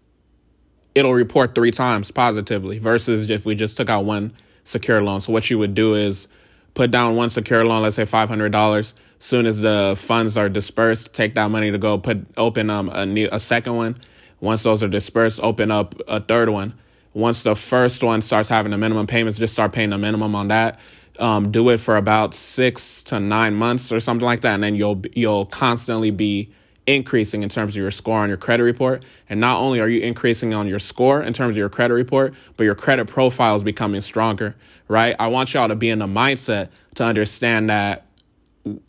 it'll 0.95 1.13
report 1.13 1.55
three 1.55 1.71
times 1.71 2.11
positively 2.11 2.77
versus 2.79 3.29
if 3.29 3.45
we 3.45 3.55
just 3.55 3.77
took 3.77 3.89
out 3.89 4.05
one 4.05 4.33
secure 4.63 5.01
loan. 5.01 5.21
So 5.21 5.33
what 5.33 5.49
you 5.49 5.57
would 5.59 5.73
do 5.73 5.95
is 5.95 6.27
put 6.73 6.91
down 6.91 7.15
one 7.15 7.29
secure 7.29 7.65
loan, 7.65 7.83
let's 7.83 7.95
say 7.95 8.05
five 8.05 8.29
hundred 8.29 8.51
dollars. 8.51 8.95
Soon 9.19 9.45
as 9.45 9.61
the 9.61 9.95
funds 9.97 10.37
are 10.37 10.49
dispersed, 10.49 11.13
take 11.13 11.35
that 11.35 11.49
money 11.49 11.71
to 11.71 11.77
go 11.77 11.97
put 11.97 12.25
open 12.37 12.69
um 12.69 12.89
a 12.89 13.05
new 13.05 13.29
a 13.31 13.39
second 13.39 13.75
one. 13.75 13.97
Once 14.41 14.63
those 14.63 14.83
are 14.83 14.89
dispersed, 14.89 15.39
open 15.41 15.71
up 15.71 15.95
a 16.07 16.19
third 16.19 16.49
one. 16.49 16.73
Once 17.13 17.43
the 17.43 17.55
first 17.55 18.03
one 18.03 18.21
starts 18.21 18.49
having 18.49 18.71
the 18.71 18.77
minimum 18.77 19.07
payments, 19.07 19.39
just 19.39 19.53
start 19.53 19.71
paying 19.71 19.91
the 19.91 19.97
minimum 19.97 20.35
on 20.35 20.49
that. 20.49 20.79
Um, 21.19 21.51
do 21.51 21.69
it 21.69 21.77
for 21.79 21.95
about 21.95 22.33
six 22.33 23.03
to 23.03 23.19
nine 23.19 23.55
months 23.55 23.91
or 23.91 23.99
something 23.99 24.25
like 24.25 24.41
that, 24.41 24.55
and 24.55 24.63
then 24.63 24.75
you'll 24.75 25.01
you'll 25.13 25.45
constantly 25.45 26.11
be 26.11 26.51
increasing 26.85 27.43
in 27.43 27.49
terms 27.49 27.75
of 27.75 27.81
your 27.81 27.91
score 27.91 28.19
on 28.19 28.29
your 28.29 28.37
credit 28.37 28.63
report. 28.63 29.03
And 29.29 29.39
not 29.39 29.59
only 29.59 29.79
are 29.79 29.87
you 29.87 30.01
increasing 30.01 30.53
on 30.53 30.67
your 30.67 30.79
score 30.79 31.21
in 31.21 31.33
terms 31.33 31.51
of 31.51 31.57
your 31.57 31.69
credit 31.69 31.93
report, 31.93 32.33
but 32.57 32.63
your 32.65 32.75
credit 32.75 33.05
profile 33.05 33.55
is 33.55 33.63
becoming 33.63 34.01
stronger, 34.01 34.55
right? 34.87 35.15
I 35.19 35.27
want 35.27 35.53
y'all 35.53 35.67
to 35.67 35.75
be 35.75 35.89
in 35.89 35.99
the 35.99 36.07
mindset 36.07 36.69
to 36.95 37.05
understand 37.05 37.69
that 37.69 38.05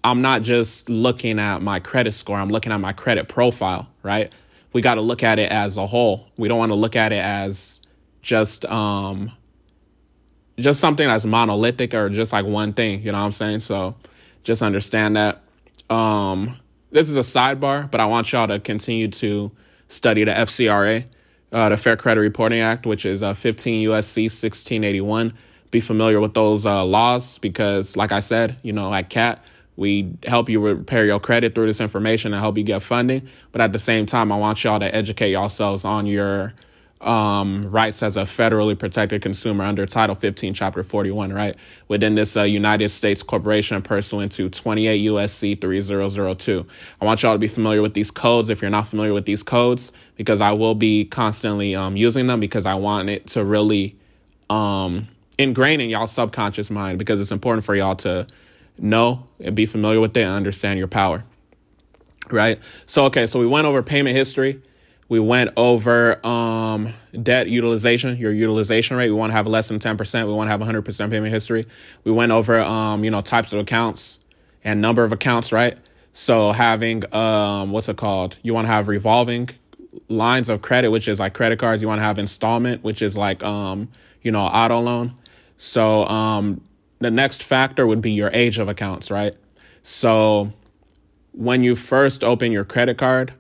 I'm 0.05 0.23
not 0.23 0.43
just 0.43 0.89
looking 0.89 1.39
at 1.39 1.63
my 1.63 1.81
credit 1.81 2.13
score, 2.13 2.37
I'm 2.37 2.51
looking 2.51 2.73
at 2.73 2.81
my 2.81 2.93
credit 2.93 3.29
profile, 3.29 3.89
right? 4.03 4.33
We 4.73 4.81
got 4.83 4.95
to 4.95 5.01
look 5.01 5.23
at 5.23 5.39
it 5.39 5.51
as 5.51 5.77
a 5.77 5.87
whole. 5.87 6.29
We 6.37 6.49
don't 6.49 6.59
want 6.59 6.71
to 6.71 6.77
look 6.77 6.97
at 6.97 7.13
it 7.13 7.23
as 7.23 7.81
just 8.23 8.65
um 8.67 9.31
just 10.59 10.81
something 10.81 11.07
that's 11.07 11.25
monolithic 11.25 11.95
or 11.95 12.09
just 12.09 12.33
like 12.33 12.47
one 12.47 12.73
thing, 12.73 13.03
you 13.03 13.13
know 13.13 13.19
what 13.19 13.27
I'm 13.27 13.33
saying? 13.33 13.61
So 13.61 13.95
just 14.45 14.63
understand 14.63 15.17
that 15.17 15.43
um 15.91 16.57
this 16.95 17.11
is 17.11 17.17
a 17.17 17.21
sidebar, 17.21 17.91
but 17.91 18.01
I 18.01 18.07
want 18.07 18.31
y'all 18.31 18.47
to 18.47 18.61
continue 18.61 19.09
to 19.09 19.51
study 19.89 20.23
the 20.23 20.31
FCRA, 20.31 21.05
uh, 21.51 21.69
the 21.71 21.77
Fair 21.77 21.97
Credit 21.97 22.21
Reporting 22.21 22.61
Act, 22.61 22.87
which 22.87 23.05
is 23.05 23.21
uh, 23.21 23.35
15 23.35 23.89
USC 23.89 24.23
1681. 24.23 25.33
Be 25.73 25.81
familiar 25.81 26.21
with 26.21 26.35
those 26.35 26.65
uh, 26.65 26.85
laws 26.85 27.39
because, 27.39 27.97
like 27.97 28.13
I 28.13 28.21
said, 28.21 28.57
you 28.63 28.73
know, 28.73 28.95
at 28.95 29.11
CAT, 29.11 29.45
we 29.75 30.15
help 30.25 30.49
you 30.49 30.61
repair 30.61 31.05
your 31.05 31.19
credit 31.19 31.57
through 31.57 31.67
this 31.67 31.81
information 31.81 32.33
and 32.33 32.41
help 32.41 32.57
you 32.57 32.63
get 32.63 32.81
funding. 32.81 33.29
But 33.51 33.61
at 33.61 33.73
the 33.73 33.81
same 33.81 34.07
time, 34.07 34.31
I 34.31 34.37
want 34.37 34.63
y'all 34.63 34.79
to 34.79 34.95
educate 34.95 35.33
yourselves 35.33 35.85
on 35.85 36.07
your 36.07 36.55
um, 37.05 37.69
rights 37.71 38.03
as 38.03 38.17
a 38.17 38.23
federally 38.23 38.79
protected 38.79 39.23
consumer 39.23 39.65
under 39.65 39.87
Title 39.87 40.15
15, 40.15 40.55
Chapter 40.55 40.83
41, 40.83 41.33
right? 41.33 41.57
Within 41.89 42.15
this 42.15 42.37
uh, 42.37 42.43
United 42.43 42.89
States 42.89 43.23
corporation 43.23 43.81
pursuant 43.83 44.33
to 44.33 44.49
28 44.49 45.07
USC 45.07 45.61
3002. 45.61 46.67
I 47.01 47.05
want 47.05 47.23
y'all 47.23 47.35
to 47.35 47.39
be 47.39 47.49
familiar 47.49 47.83
with 47.83 47.95
these 47.95 48.11
codes 48.11 48.49
if 48.49 48.63
you're 48.63 48.71
not 48.71 48.87
familiar 48.87 49.13
with 49.13 49.27
these 49.27 49.43
codes, 49.43 49.93
because 50.17 50.41
I 50.41 50.53
will 50.53 50.75
be 50.75 51.05
constantly 51.05 51.75
um, 51.75 51.97
using 51.97 52.27
them 52.27 52.41
because 52.41 52.67
I 52.67 52.75
want 52.75 53.11
it 53.11 53.27
to 53.29 53.45
really 53.45 53.97
um, 54.49 55.09
ingrain 55.39 55.81
in 55.81 55.91
y'all 55.91 56.07
subconscious 56.07 56.71
mind 56.71 56.99
because 56.99 57.21
it's 57.21 57.33
important 57.33 57.65
for 57.65 57.75
y'all 57.75 57.97
to 57.97 58.27
know 58.79 59.27
and 59.41 59.55
be 59.55 59.67
familiar 59.67 60.01
with 60.01 60.17
it 60.17 60.23
and 60.23 60.31
understand 60.31 60.79
your 60.79 60.89
power. 60.89 61.25
Right? 62.31 62.59
So, 62.87 63.05
okay, 63.07 63.27
so 63.27 63.39
we 63.39 63.47
went 63.47 63.67
over 63.67 63.83
payment 63.83 64.17
history. 64.17 64.63
We 65.09 65.21
went 65.21 65.51
over 65.57 66.25
um, 66.27 66.89
debt 67.23 67.49
utilization, 67.49 68.17
your 68.17 68.33
utilization 68.33 68.97
rate. 68.97 69.11
We 69.11 69.17
want 69.17 69.31
to 69.31 69.37
have 69.37 69.47
less 69.47 69.69
than 69.69 69.79
10%. 69.79 70.27
We 70.27 70.33
want 70.33 70.49
to 70.49 70.51
have 70.51 70.61
100% 70.61 71.11
payment 71.11 71.33
history. 71.33 71.67
We 72.05 72.13
went 72.13 72.33
over, 72.33 72.61
um, 72.61 73.05
you 73.05 73.11
know, 73.11 73.21
types 73.21 73.53
of 73.53 73.61
accounts 73.61 74.21
and 74.65 74.81
number 74.81 75.05
of 75.05 75.13
accounts, 75.13 75.53
right? 75.53 75.75
So 76.13 76.53
having, 76.53 77.03
um, 77.15 77.71
what's 77.71 77.89
it 77.89 77.97
called? 77.97 78.37
You 78.43 78.55
want 78.55 78.67
to 78.67 78.73
have 78.73 78.89
revolving 78.89 79.51
lines 80.09 80.49
of 80.49 80.63
credit, 80.63 80.91
which 80.91 81.07
is 81.09 81.21
like 81.21 81.35
credit 81.35 81.59
cards. 81.59 81.83
You 81.83 81.89
want 81.89 81.99
to 81.99 82.05
have 82.05 82.19
installment, 82.19 82.83
which 82.83 83.03
is 83.03 83.17
like, 83.17 83.43
um, 83.43 83.89
you 84.23 84.33
know, 84.33 84.41
auto 84.41 84.81
loan. 84.81 85.15
So 85.57 86.05
um, 86.07 86.61
the 87.01 87.11
next 87.11 87.43
factor 87.43 87.87
would 87.87 88.01
be 88.01 88.13
your 88.13 88.31
age 88.33 88.59
of 88.59 88.69
accounts, 88.69 89.11
right? 89.11 89.35
So 89.83 90.53
when 91.33 91.63
you 91.63 91.77
first 91.77 92.25
open 92.25 92.53
your 92.53 92.65
credit 92.65 92.97
card, 92.97 93.35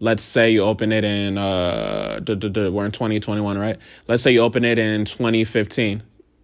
let's 0.00 0.22
say 0.22 0.50
you 0.50 0.62
open 0.62 0.92
it 0.92 1.04
in 1.04 1.38
uh 1.38 2.20
duh, 2.24 2.34
duh, 2.34 2.48
duh, 2.48 2.70
we're 2.70 2.86
in 2.86 2.90
2021 2.90 3.58
right? 3.58 3.76
Let's 4.08 4.22
say 4.22 4.32
you 4.32 4.40
open 4.40 4.64
it 4.64 4.78
in 4.78 5.04
2015 5.04 6.02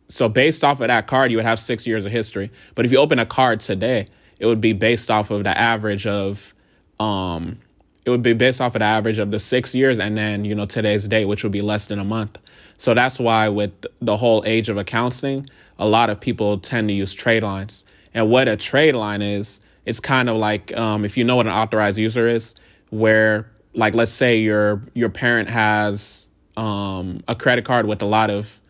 so 0.08 0.28
based 0.28 0.62
off 0.62 0.80
of 0.80 0.88
that 0.88 1.06
card 1.08 1.30
you 1.30 1.38
would 1.38 1.46
have 1.46 1.58
six 1.58 1.86
years 1.86 2.04
of 2.04 2.12
history. 2.12 2.52
But 2.76 2.86
if 2.86 2.92
you 2.92 2.98
open 2.98 3.18
a 3.18 3.26
card 3.26 3.60
today 3.60 4.06
it 4.38 4.46
would 4.46 4.60
be 4.60 4.72
based 4.72 5.10
off 5.10 5.30
of 5.30 5.44
the 5.44 5.58
average 5.58 6.06
of 6.06 6.54
um 7.00 7.58
it 8.04 8.10
would 8.10 8.22
be 8.22 8.34
based 8.34 8.60
off 8.60 8.76
of 8.76 8.80
the 8.80 8.84
average 8.84 9.18
of 9.18 9.32
the 9.32 9.38
six 9.40 9.75
years 9.75 9.98
and 9.98 10.16
then 10.16 10.44
you 10.44 10.54
know 10.54 10.66
today's 10.66 11.08
date 11.08 11.25
which 11.25 11.42
would 11.42 11.52
be 11.52 11.62
less 11.62 11.86
than 11.86 11.98
a 11.98 12.04
month. 12.04 12.38
So 12.78 12.92
that's 12.94 13.18
why 13.18 13.48
with 13.48 13.72
the 14.00 14.18
whole 14.18 14.44
age 14.46 14.68
of 14.68 14.76
accounts 14.76 15.20
thing 15.20 15.48
a 15.78 15.86
lot 15.86 16.10
of 16.10 16.20
people 16.20 16.58
tend 16.58 16.88
to 16.88 16.94
use 16.94 17.12
trade 17.12 17.42
lines. 17.42 17.84
And 18.14 18.30
what 18.30 18.48
a 18.48 18.56
trade 18.56 18.94
line 18.94 19.22
is 19.22 19.60
it's 19.84 20.00
kind 20.00 20.28
of 20.28 20.36
like 20.36 20.76
um, 20.76 21.04
if 21.04 21.16
you 21.16 21.25
know 21.25 21.36
what 21.36 21.46
an 21.46 21.52
authorized 21.52 21.96
user 21.96 22.26
is 22.26 22.54
where 22.99 23.50
like 23.75 23.95
let's 23.95 24.12
say 24.12 24.41
your 24.41 24.83
your 24.95 25.09
parent 25.09 25.49
has 25.49 26.29
um, 26.57 27.21
a 27.29 27.35
credit 27.35 27.65
card 27.65 27.87
with 27.87 28.03
a 28.03 28.07
lot 28.07 28.31
of 28.31 28.61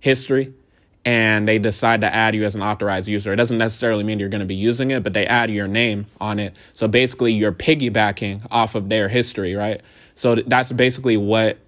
history 0.00 0.52
and 1.04 1.46
they 1.46 1.60
decide 1.60 2.00
to 2.00 2.12
add 2.12 2.34
you 2.34 2.44
as 2.44 2.56
an 2.56 2.62
authorized 2.62 3.06
user. 3.06 3.32
It 3.32 3.36
doesn't 3.36 3.58
necessarily 3.58 4.02
mean 4.02 4.18
you're 4.18 4.28
going 4.28 4.40
to 4.40 4.46
be 4.46 4.56
using 4.56 4.90
it, 4.90 5.04
but 5.04 5.12
they 5.12 5.24
add 5.24 5.52
your 5.52 5.68
name 5.68 6.06
on 6.20 6.40
it. 6.40 6.52
So 6.72 6.88
basically, 6.88 7.32
you're 7.32 7.52
piggybacking 7.52 8.44
off 8.50 8.74
of 8.74 8.88
their 8.88 9.08
history, 9.08 9.54
right? 9.54 9.80
So 10.16 10.34
that's 10.34 10.72
basically 10.72 11.16
what 11.16 11.58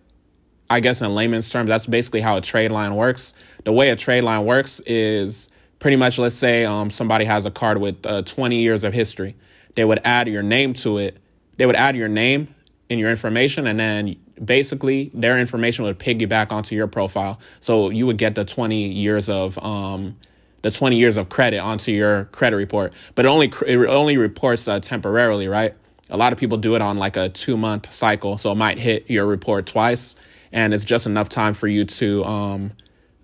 I 0.69 0.81
guess 0.81 1.01
in 1.01 1.15
layman's 1.15 1.49
terms, 1.51 1.69
that's 1.69 1.87
basically 1.87 2.21
how 2.21 2.37
a 2.37 2.41
trade 2.41 2.73
line 2.73 2.97
works. 2.97 3.33
The 3.63 3.73
way 3.73 3.91
a 3.91 3.97
trade 3.97 4.25
line 4.25 4.45
works 4.45 4.81
is 4.81 5.51
pretty 5.79 5.97
much, 5.97 6.19
let's 6.19 6.35
say 6.35 6.65
um, 6.65 6.91
somebody 6.91 7.25
has 7.25 7.47
a 7.47 7.51
card 7.51 7.79
with 7.79 8.05
uh, 8.05 8.23
20 8.23 8.61
years 8.61 8.83
of 8.83 8.93
history. 8.93 9.37
They 9.77 9.85
would 9.85 10.01
add 10.05 10.27
your 10.27 10.43
name 10.43 10.73
to 10.75 10.99
it 10.99 11.17
they 11.59 11.67
would 11.67 11.77
add 11.77 11.95
your 11.97 12.09
name 12.09 12.55
and 12.88 12.99
your 12.99 13.11
information, 13.11 13.67
and 13.67 13.79
then 13.79 14.17
basically 14.43 15.11
their 15.12 15.38
information 15.38 15.85
would 15.85 15.99
piggyback 15.99 16.50
onto 16.50 16.75
your 16.75 16.87
profile. 16.87 17.38
So 17.61 17.91
you 17.91 18.07
would 18.07 18.17
get 18.17 18.35
the 18.35 18.45
20 18.45 18.88
years 18.88 19.29
of 19.29 19.59
um, 19.59 20.17
the 20.62 20.71
20 20.71 20.97
years 20.97 21.17
of 21.17 21.29
credit 21.29 21.59
onto 21.59 21.93
your 21.93 22.25
credit 22.27 22.57
report, 22.57 22.93
but 23.15 23.27
it 23.27 23.29
only 23.29 23.53
it 23.67 23.77
only 23.88 24.17
reports 24.17 24.67
uh, 24.67 24.81
temporarily, 24.81 25.49
right? 25.49 25.75
A 26.11 26.17
lot 26.17 26.33
of 26.33 26.38
people 26.38 26.57
do 26.57 26.75
it 26.75 26.81
on 26.81 26.97
like 26.97 27.17
a 27.17 27.29
two 27.29 27.57
month 27.57 27.93
cycle, 27.93 28.38
so 28.38 28.53
it 28.53 28.57
might 28.57 28.79
hit 28.79 29.11
your 29.11 29.27
report 29.27 29.67
twice, 29.67 30.17
and 30.53 30.73
it's 30.73 30.85
just 30.85 31.07
enough 31.07 31.29
time 31.29 31.53
for 31.53 31.69
you 31.69 31.85
to 31.85 32.25
um, 32.25 32.73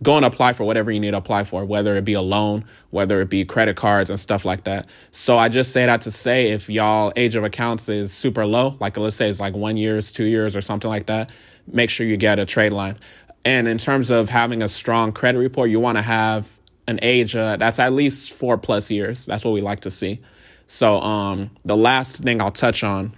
go 0.04 0.16
and 0.16 0.24
apply 0.24 0.52
for 0.52 0.64
whatever 0.64 0.92
you 0.92 1.00
need 1.00 1.10
to 1.10 1.16
apply 1.16 1.42
for, 1.42 1.64
whether 1.64 1.96
it 1.96 2.04
be 2.04 2.12
a 2.12 2.20
loan, 2.20 2.64
whether 2.90 3.20
it 3.20 3.30
be 3.30 3.44
credit 3.44 3.74
cards 3.74 4.10
and 4.10 4.20
stuff 4.20 4.44
like 4.44 4.64
that. 4.64 4.86
So 5.10 5.36
I 5.36 5.48
just 5.48 5.72
say 5.72 5.86
that 5.86 6.02
to 6.02 6.10
say 6.10 6.50
if 6.50 6.70
y'all 6.70 7.12
age 7.16 7.34
of 7.34 7.42
accounts 7.42 7.88
is 7.88 8.12
super 8.12 8.46
low, 8.46 8.76
like 8.80 8.96
let's 8.96 9.16
say 9.16 9.28
it's 9.28 9.40
like 9.40 9.54
one 9.54 9.76
years, 9.76 10.12
two 10.12 10.26
years, 10.26 10.54
or 10.54 10.60
something 10.60 10.90
like 10.90 11.06
that, 11.06 11.30
make 11.66 11.90
sure 11.90 12.06
you 12.06 12.16
get 12.16 12.38
a 12.38 12.44
trade 12.44 12.72
line. 12.72 12.96
And 13.44 13.66
in 13.66 13.78
terms 13.78 14.10
of 14.10 14.28
having 14.28 14.62
a 14.62 14.68
strong 14.68 15.10
credit 15.12 15.38
report, 15.38 15.70
you 15.70 15.80
want 15.80 15.98
to 15.98 16.02
have 16.02 16.48
an 16.86 16.98
age 17.02 17.34
uh, 17.34 17.56
that's 17.56 17.78
at 17.78 17.92
least 17.92 18.32
four 18.32 18.58
plus 18.58 18.90
years. 18.90 19.26
That's 19.26 19.44
what 19.44 19.52
we 19.52 19.62
like 19.62 19.80
to 19.80 19.90
see. 19.90 20.20
So 20.66 21.00
um, 21.00 21.50
the 21.64 21.76
last 21.76 22.18
thing 22.18 22.40
I'll 22.40 22.50
touch 22.50 22.84
on 22.84 23.14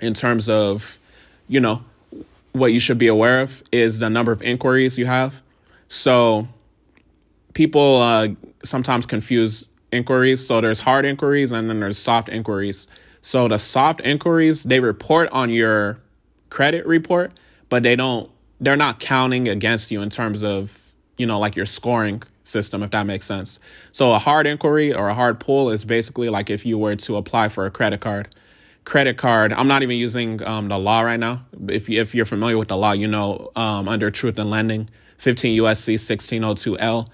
in 0.00 0.14
terms 0.14 0.48
of, 0.48 0.98
you 1.48 1.60
know, 1.60 1.82
what 2.52 2.72
you 2.72 2.80
should 2.80 2.98
be 2.98 3.06
aware 3.06 3.40
of 3.40 3.62
is 3.72 3.98
the 3.98 4.10
number 4.10 4.32
of 4.32 4.42
inquiries 4.42 4.98
you 4.98 5.06
have. 5.06 5.42
So 5.88 6.46
people 7.54 7.96
uh, 7.96 8.28
sometimes 8.64 9.06
confuse 9.06 9.68
inquiries. 9.90 10.46
So 10.46 10.60
there's 10.60 10.80
hard 10.80 11.04
inquiries 11.04 11.50
and 11.52 11.68
then 11.68 11.80
there's 11.80 11.98
soft 11.98 12.28
inquiries. 12.28 12.86
So 13.20 13.48
the 13.48 13.58
soft 13.58 14.00
inquiries, 14.02 14.62
they 14.62 14.80
report 14.80 15.28
on 15.32 15.50
your 15.50 15.98
credit 16.50 16.86
report, 16.86 17.32
but 17.68 17.82
they 17.82 17.96
don't 17.96 18.30
they're 18.60 18.76
not 18.76 18.98
counting 18.98 19.48
against 19.48 19.90
you 19.90 20.02
in 20.02 20.10
terms 20.10 20.42
of, 20.42 20.92
you 21.16 21.26
know, 21.26 21.38
like 21.38 21.54
your 21.54 21.66
scoring 21.66 22.22
system, 22.42 22.82
if 22.82 22.90
that 22.90 23.06
makes 23.06 23.24
sense. 23.24 23.58
So 23.92 24.12
a 24.12 24.18
hard 24.18 24.46
inquiry 24.46 24.92
or 24.92 25.08
a 25.08 25.14
hard 25.14 25.38
pull 25.38 25.70
is 25.70 25.84
basically 25.84 26.28
like 26.28 26.50
if 26.50 26.66
you 26.66 26.76
were 26.76 26.96
to 26.96 27.16
apply 27.16 27.48
for 27.48 27.66
a 27.66 27.70
credit 27.70 28.00
card. 28.00 28.34
Credit 28.84 29.16
card, 29.16 29.52
I'm 29.52 29.68
not 29.68 29.82
even 29.82 29.96
using 29.96 30.42
um, 30.44 30.68
the 30.68 30.78
law 30.78 31.02
right 31.02 31.20
now. 31.20 31.44
If, 31.68 31.88
you, 31.88 32.00
if 32.00 32.14
you're 32.14 32.24
familiar 32.24 32.56
with 32.56 32.68
the 32.68 32.76
law, 32.76 32.92
you 32.92 33.06
know, 33.06 33.52
um, 33.54 33.86
under 33.86 34.10
truth 34.10 34.38
in 34.38 34.48
lending, 34.48 34.88
15 35.18 35.62
USC 35.62 35.94
1602L. 35.94 37.08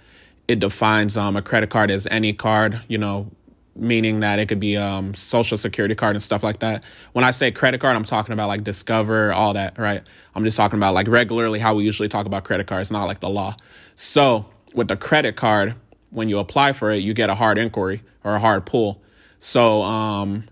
It 0.47 0.61
defines 0.61 1.17
um, 1.17 1.37
a 1.37 1.43
credit 1.43 1.71
card 1.71 1.91
as 1.91 2.07
any 2.07 2.33
card, 2.33 2.81
you 2.89 2.99
know, 2.99 3.31
meaning 3.77 4.21
that 4.21 4.39
it 4.39 4.47
could 4.47 4.61
be 4.61 4.77
um 4.77 5.13
social 5.15 5.59
security 5.59 5.95
card 5.95 6.15
and 6.15 6.23
stuff 6.23 6.43
like 6.43 6.61
that. 6.61 6.85
When 7.13 7.25
I 7.25 7.33
say 7.33 7.51
credit 7.51 7.81
card, 7.81 7.97
I'm 7.97 8.05
talking 8.05 8.33
about 8.33 8.49
like 8.49 8.63
Discover, 8.63 9.33
all 9.33 9.55
that, 9.55 9.79
right? 9.79 10.03
I'm 10.35 10.45
just 10.45 10.57
talking 10.57 10.79
about 10.79 10.95
like 10.95 11.09
regularly 11.09 11.59
how 11.59 11.75
we 11.75 11.85
usually 11.85 12.09
talk 12.09 12.27
about 12.27 12.45
credit 12.45 12.67
cards, 12.67 12.91
not 12.91 13.07
like 13.07 13.21
the 13.21 13.29
law. 13.29 13.57
So 13.95 14.47
with 14.75 14.89
the 14.89 14.97
credit 14.97 15.37
card, 15.37 15.75
when 16.11 16.29
you 16.29 16.39
apply 16.39 16.73
for 16.73 16.91
it, 16.91 17.03
you 17.03 17.15
get 17.15 17.31
a 17.31 17.35
hard 17.35 17.59
inquiry 17.59 18.03
or 18.23 18.37
a 18.37 18.41
hard 18.41 18.65
pull. 18.65 19.03
So, 19.39 19.83
um, 19.83 20.45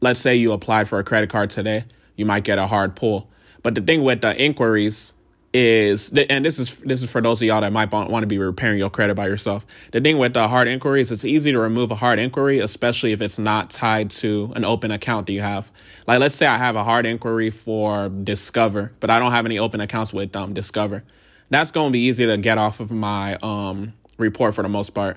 let's 0.00 0.20
say 0.20 0.36
you 0.36 0.52
applied 0.52 0.88
for 0.88 0.98
a 0.98 1.04
credit 1.04 1.30
card 1.30 1.50
today, 1.50 1.84
you 2.16 2.26
might 2.26 2.44
get 2.44 2.58
a 2.58 2.66
hard 2.66 2.96
pull. 2.96 3.30
But 3.62 3.74
the 3.74 3.80
thing 3.80 4.02
with 4.02 4.20
the 4.20 4.36
inquiries 4.36 5.12
is, 5.56 6.12
and 6.12 6.44
this 6.44 6.58
is 6.58 6.76
this 6.76 7.02
is 7.02 7.08
for 7.10 7.22
those 7.22 7.40
of 7.40 7.48
y'all 7.48 7.62
that 7.62 7.72
might 7.72 7.90
want 7.90 8.22
to 8.22 8.26
be 8.26 8.38
repairing 8.38 8.78
your 8.78 8.90
credit 8.90 9.14
by 9.14 9.26
yourself. 9.26 9.66
The 9.92 10.02
thing 10.02 10.18
with 10.18 10.34
the 10.34 10.48
hard 10.48 10.68
inquiries, 10.68 11.10
it's 11.10 11.24
easy 11.24 11.50
to 11.50 11.58
remove 11.58 11.90
a 11.90 11.94
hard 11.94 12.18
inquiry, 12.18 12.58
especially 12.58 13.12
if 13.12 13.22
it's 13.22 13.38
not 13.38 13.70
tied 13.70 14.10
to 14.10 14.52
an 14.54 14.66
open 14.66 14.90
account 14.90 15.26
that 15.28 15.32
you 15.32 15.40
have. 15.40 15.70
Like, 16.06 16.20
let's 16.20 16.34
say 16.34 16.46
I 16.46 16.58
have 16.58 16.76
a 16.76 16.84
hard 16.84 17.06
inquiry 17.06 17.48
for 17.48 18.10
Discover, 18.10 18.92
but 19.00 19.08
I 19.08 19.18
don't 19.18 19.32
have 19.32 19.46
any 19.46 19.58
open 19.58 19.80
accounts 19.80 20.12
with 20.12 20.36
um, 20.36 20.52
Discover. 20.52 21.04
That's 21.48 21.70
going 21.70 21.88
to 21.88 21.92
be 21.92 22.00
easy 22.00 22.26
to 22.26 22.36
get 22.36 22.58
off 22.58 22.80
of 22.80 22.90
my 22.90 23.38
um, 23.42 23.94
report 24.18 24.54
for 24.54 24.62
the 24.62 24.68
most 24.68 24.90
part. 24.90 25.16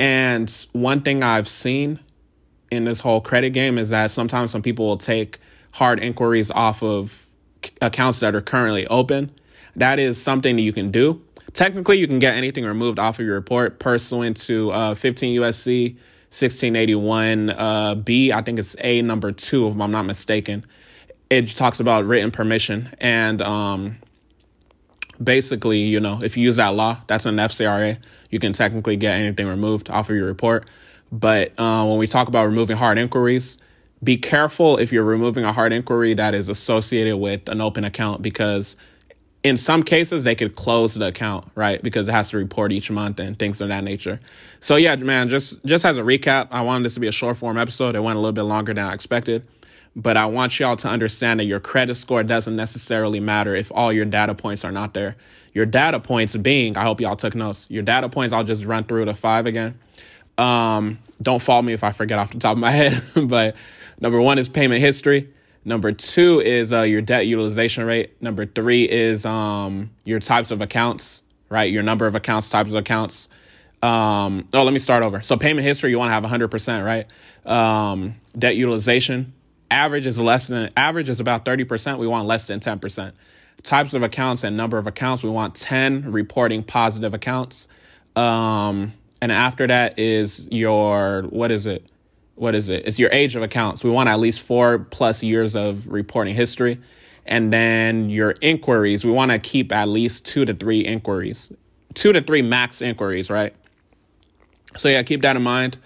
And 0.00 0.50
one 0.72 1.02
thing 1.02 1.22
I've 1.22 1.46
seen 1.46 2.00
in 2.72 2.82
this 2.82 2.98
whole 2.98 3.20
credit 3.20 3.50
game 3.50 3.78
is 3.78 3.90
that 3.90 4.10
sometimes 4.10 4.50
some 4.50 4.62
people 4.62 4.86
will 4.86 4.98
take 4.98 5.38
hard 5.72 6.00
inquiries 6.00 6.50
off 6.50 6.82
of 6.82 7.28
accounts 7.80 8.18
that 8.20 8.34
are 8.34 8.40
currently 8.40 8.88
open. 8.88 9.30
That 9.76 9.98
is 9.98 10.20
something 10.20 10.56
that 10.56 10.62
you 10.62 10.72
can 10.72 10.90
do. 10.90 11.22
Technically, 11.52 11.98
you 11.98 12.06
can 12.06 12.18
get 12.18 12.34
anything 12.34 12.64
removed 12.64 12.98
off 12.98 13.18
of 13.18 13.26
your 13.26 13.34
report 13.34 13.78
pursuant 13.78 14.36
to 14.38 14.70
uh, 14.70 14.94
15 14.94 15.40
USC 15.40 15.94
1681 16.30 17.50
uh, 17.50 17.94
B. 17.94 18.32
I 18.32 18.42
think 18.42 18.58
it's 18.58 18.76
A 18.80 19.00
number 19.00 19.32
two, 19.32 19.66
if 19.68 19.80
I'm 19.80 19.90
not 19.90 20.04
mistaken. 20.04 20.66
It 21.30 21.48
talks 21.48 21.80
about 21.80 22.04
written 22.04 22.30
permission. 22.30 22.90
And 23.00 23.40
um, 23.40 23.96
basically, 25.22 25.80
you 25.80 26.00
know, 26.00 26.22
if 26.22 26.36
you 26.36 26.44
use 26.44 26.56
that 26.56 26.74
law, 26.74 27.00
that's 27.06 27.24
an 27.24 27.36
FCRA, 27.36 27.98
you 28.30 28.38
can 28.38 28.52
technically 28.52 28.96
get 28.96 29.16
anything 29.16 29.46
removed 29.46 29.90
off 29.90 30.10
of 30.10 30.16
your 30.16 30.26
report. 30.26 30.68
But 31.10 31.58
uh, 31.58 31.86
when 31.86 31.98
we 31.98 32.06
talk 32.06 32.28
about 32.28 32.44
removing 32.44 32.76
hard 32.76 32.98
inquiries, 32.98 33.56
be 34.04 34.16
careful 34.16 34.76
if 34.76 34.92
you're 34.92 35.04
removing 35.04 35.44
a 35.44 35.52
hard 35.52 35.72
inquiry 35.72 36.14
that 36.14 36.34
is 36.34 36.48
associated 36.48 37.16
with 37.16 37.48
an 37.48 37.60
open 37.60 37.84
account 37.84 38.22
because 38.22 38.76
in 39.42 39.56
some 39.56 39.82
cases 39.82 40.24
they 40.24 40.34
could 40.34 40.54
close 40.56 40.94
the 40.94 41.06
account 41.06 41.46
right? 41.54 41.82
Because 41.82 42.08
it 42.08 42.12
has 42.12 42.30
to 42.30 42.36
report 42.36 42.72
each 42.72 42.90
month 42.90 43.20
and 43.20 43.38
things 43.38 43.60
of 43.60 43.68
that 43.68 43.84
nature. 43.84 44.20
So 44.60 44.76
yeah 44.76 44.96
man 44.96 45.28
just 45.28 45.64
just 45.64 45.84
as 45.84 45.96
a 45.96 46.02
recap 46.02 46.48
i 46.50 46.60
wanted 46.60 46.84
this 46.84 46.94
to 46.94 47.00
be 47.00 47.08
a 47.08 47.12
short 47.12 47.36
form 47.36 47.56
episode. 47.56 47.96
It 47.96 48.00
went 48.00 48.16
a 48.16 48.20
little 48.20 48.32
bit 48.32 48.42
longer 48.42 48.74
than 48.74 48.86
i 48.86 48.94
expected. 48.94 49.46
But 49.96 50.16
i 50.16 50.26
want 50.26 50.58
y'all 50.58 50.76
to 50.76 50.88
understand 50.88 51.40
that 51.40 51.44
your 51.44 51.60
credit 51.60 51.96
score 51.96 52.22
doesn't 52.22 52.56
necessarily 52.56 53.20
matter 53.20 53.54
if 53.54 53.72
all 53.74 53.92
your 53.92 54.04
data 54.04 54.34
points 54.34 54.64
are 54.64 54.72
not 54.72 54.94
there. 54.94 55.16
Your 55.54 55.66
data 55.66 56.00
points 56.00 56.36
being 56.36 56.76
i 56.76 56.82
hope 56.82 57.00
y'all 57.00 57.16
took 57.16 57.34
notes 57.34 57.66
your 57.68 57.82
data 57.82 58.08
points 58.08 58.32
i'll 58.32 58.44
just 58.44 58.64
run 58.64 58.84
through 58.84 59.04
the 59.06 59.14
five 59.14 59.46
again. 59.46 59.78
Um, 60.36 61.00
don't 61.20 61.42
follow 61.42 61.62
me 61.62 61.72
if 61.72 61.82
I 61.82 61.90
forget 61.90 62.18
off 62.18 62.30
the 62.32 62.38
top 62.38 62.52
of 62.52 62.58
my 62.58 62.70
head, 62.72 63.02
but 63.26 63.56
number 64.00 64.20
one 64.20 64.38
is 64.38 64.48
payment 64.48 64.80
history. 64.80 65.28
Number 65.68 65.92
two 65.92 66.40
is 66.40 66.72
uh, 66.72 66.80
your 66.80 67.02
debt 67.02 67.26
utilization 67.26 67.84
rate. 67.84 68.22
Number 68.22 68.46
three 68.46 68.88
is 68.88 69.26
um, 69.26 69.90
your 70.02 70.18
types 70.18 70.50
of 70.50 70.62
accounts, 70.62 71.22
right? 71.50 71.70
Your 71.70 71.82
number 71.82 72.06
of 72.06 72.14
accounts, 72.14 72.48
types 72.48 72.70
of 72.70 72.76
accounts. 72.76 73.28
Um, 73.82 74.48
oh, 74.54 74.62
let 74.62 74.72
me 74.72 74.78
start 74.78 75.04
over. 75.04 75.20
So 75.20 75.36
payment 75.36 75.66
history, 75.66 75.90
you 75.90 75.98
want 75.98 76.08
to 76.08 76.14
have 76.14 76.24
100%, 76.24 76.84
right? 76.86 77.06
Um, 77.44 78.14
debt 78.38 78.56
utilization, 78.56 79.34
average 79.70 80.06
is 80.06 80.18
less 80.18 80.48
than, 80.48 80.70
average 80.74 81.10
is 81.10 81.20
about 81.20 81.44
30%. 81.44 81.98
We 81.98 82.06
want 82.06 82.26
less 82.26 82.46
than 82.46 82.60
10%. 82.60 83.12
Types 83.62 83.92
of 83.92 84.02
accounts 84.02 84.44
and 84.44 84.56
number 84.56 84.78
of 84.78 84.86
accounts, 84.86 85.22
we 85.22 85.28
want 85.28 85.54
10 85.54 86.10
reporting 86.10 86.62
positive 86.62 87.12
accounts. 87.12 87.68
Um, 88.16 88.94
and 89.20 89.30
after 89.30 89.66
that 89.66 89.98
is 89.98 90.48
your 90.50 91.24
what 91.28 91.50
is 91.50 91.66
it? 91.66 91.90
What 92.38 92.54
is 92.54 92.68
it? 92.68 92.86
It's 92.86 92.98
your 92.98 93.10
age 93.12 93.34
of 93.34 93.42
accounts. 93.42 93.82
We 93.82 93.90
want 93.90 94.08
at 94.08 94.20
least 94.20 94.42
four 94.42 94.78
plus 94.78 95.22
years 95.22 95.56
of 95.56 95.88
reporting 95.88 96.34
history. 96.34 96.78
And 97.26 97.52
then 97.52 98.08
your 98.08 98.34
inquiries, 98.40 99.04
we 99.04 99.10
want 99.10 99.32
to 99.32 99.38
keep 99.38 99.72
at 99.72 99.88
least 99.88 100.24
two 100.24 100.44
to 100.44 100.54
three 100.54 100.80
inquiries, 100.80 101.52
two 101.94 102.12
to 102.12 102.22
three 102.22 102.40
max 102.40 102.80
inquiries, 102.80 103.28
right? 103.28 103.54
So, 104.76 104.88
yeah, 104.88 105.02
keep 105.02 105.22
that 105.22 105.36
in 105.36 105.42
mind. 105.42 105.78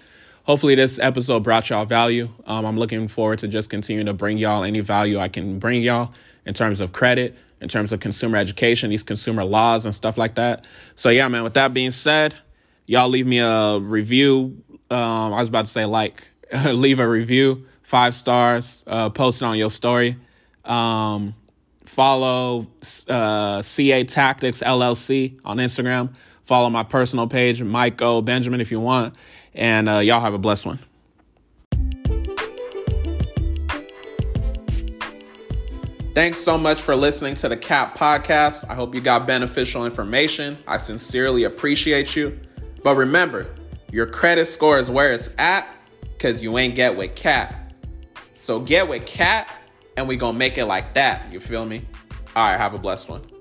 Hopefully, 0.43 0.75
this 0.75 0.99
episode 0.99 1.41
brought 1.43 1.69
y'all 1.69 1.85
value. 1.85 2.29
Um, 2.45 2.65
I'm 2.65 2.77
looking 2.77 3.07
forward 3.07 3.39
to 3.39 3.47
just 3.47 3.69
continuing 3.69 4.05
to 4.05 4.13
bring 4.13 4.37
y'all 4.37 4.63
any 4.63 4.81
value 4.81 5.19
I 5.19 5.29
can 5.29 5.57
bring 5.57 5.81
y'all 5.81 6.13
in 6.45 6.53
terms 6.53 6.79
of 6.79 6.91
credit, 6.91 7.35
in 7.61 7.67
terms 7.67 7.91
of 7.91 7.99
consumer 7.99 8.37
education, 8.37 8.89
these 8.89 9.03
consumer 9.03 9.43
laws, 9.43 9.85
and 9.85 9.95
stuff 9.95 10.17
like 10.17 10.35
that. 10.35 10.67
So, 10.95 11.09
yeah, 11.09 11.27
man, 11.29 11.43
with 11.43 11.55
that 11.55 11.73
being 11.73 11.91
said, 11.91 12.35
y'all 12.85 13.09
leave 13.09 13.25
me 13.25 13.39
a 13.39 13.79
review. 13.79 14.61
Um, 14.91 15.33
I 15.33 15.39
was 15.39 15.49
about 15.49 15.65
to 15.65 15.71
say 15.71 15.85
like, 15.85 16.27
leave 16.65 16.99
a 16.99 17.07
review, 17.07 17.65
five 17.81 18.13
stars, 18.13 18.83
uh, 18.87 19.09
post 19.09 19.41
it 19.41 19.45
on 19.45 19.57
your 19.57 19.69
story. 19.69 20.17
Um, 20.63 21.35
follow 21.85 22.67
uh, 23.07 23.61
CA 23.61 24.03
Tactics 24.03 24.61
LLC 24.61 25.39
on 25.43 25.57
Instagram. 25.57 26.15
Follow 26.43 26.69
my 26.69 26.83
personal 26.83 27.27
page, 27.27 27.63
Michael 27.63 28.21
Benjamin, 28.21 28.61
if 28.61 28.71
you 28.71 28.79
want. 28.79 29.15
And 29.53 29.87
uh, 29.87 29.99
y'all 29.99 30.19
have 30.19 30.33
a 30.33 30.37
blessed 30.37 30.65
one. 30.65 30.79
Thanks 36.13 36.37
so 36.37 36.59
much 36.59 36.79
for 36.79 36.95
listening 36.95 37.33
to 37.35 37.49
the 37.49 37.57
CAT 37.57 37.95
podcast. 37.95 38.69
I 38.69 38.75
hope 38.75 38.93
you 38.93 39.01
got 39.01 39.25
beneficial 39.25 39.83
information. 39.85 40.59
I 40.67 40.77
sincerely 40.77 41.43
appreciate 41.43 42.15
you. 42.15 42.39
But 42.83 42.97
remember, 42.97 43.47
your 43.91 44.05
credit 44.05 44.45
score 44.45 44.77
is 44.77 44.91
where 44.91 45.13
it's 45.13 45.29
at 45.39 45.72
because 46.23 46.41
you 46.41 46.57
ain't 46.57 46.73
get 46.73 46.95
with 46.95 47.15
Cat. 47.15 47.73
So 48.39 48.61
get 48.61 48.87
with 48.87 49.05
Cat 49.05 49.53
and 49.97 50.07
we 50.07 50.15
gonna 50.15 50.37
make 50.37 50.57
it 50.57 50.63
like 50.63 50.93
that. 50.93 51.29
You 51.33 51.41
feel 51.41 51.65
me? 51.65 51.85
All 52.33 52.49
right, 52.49 52.57
have 52.57 52.73
a 52.73 52.77
blessed 52.77 53.09
one. 53.09 53.32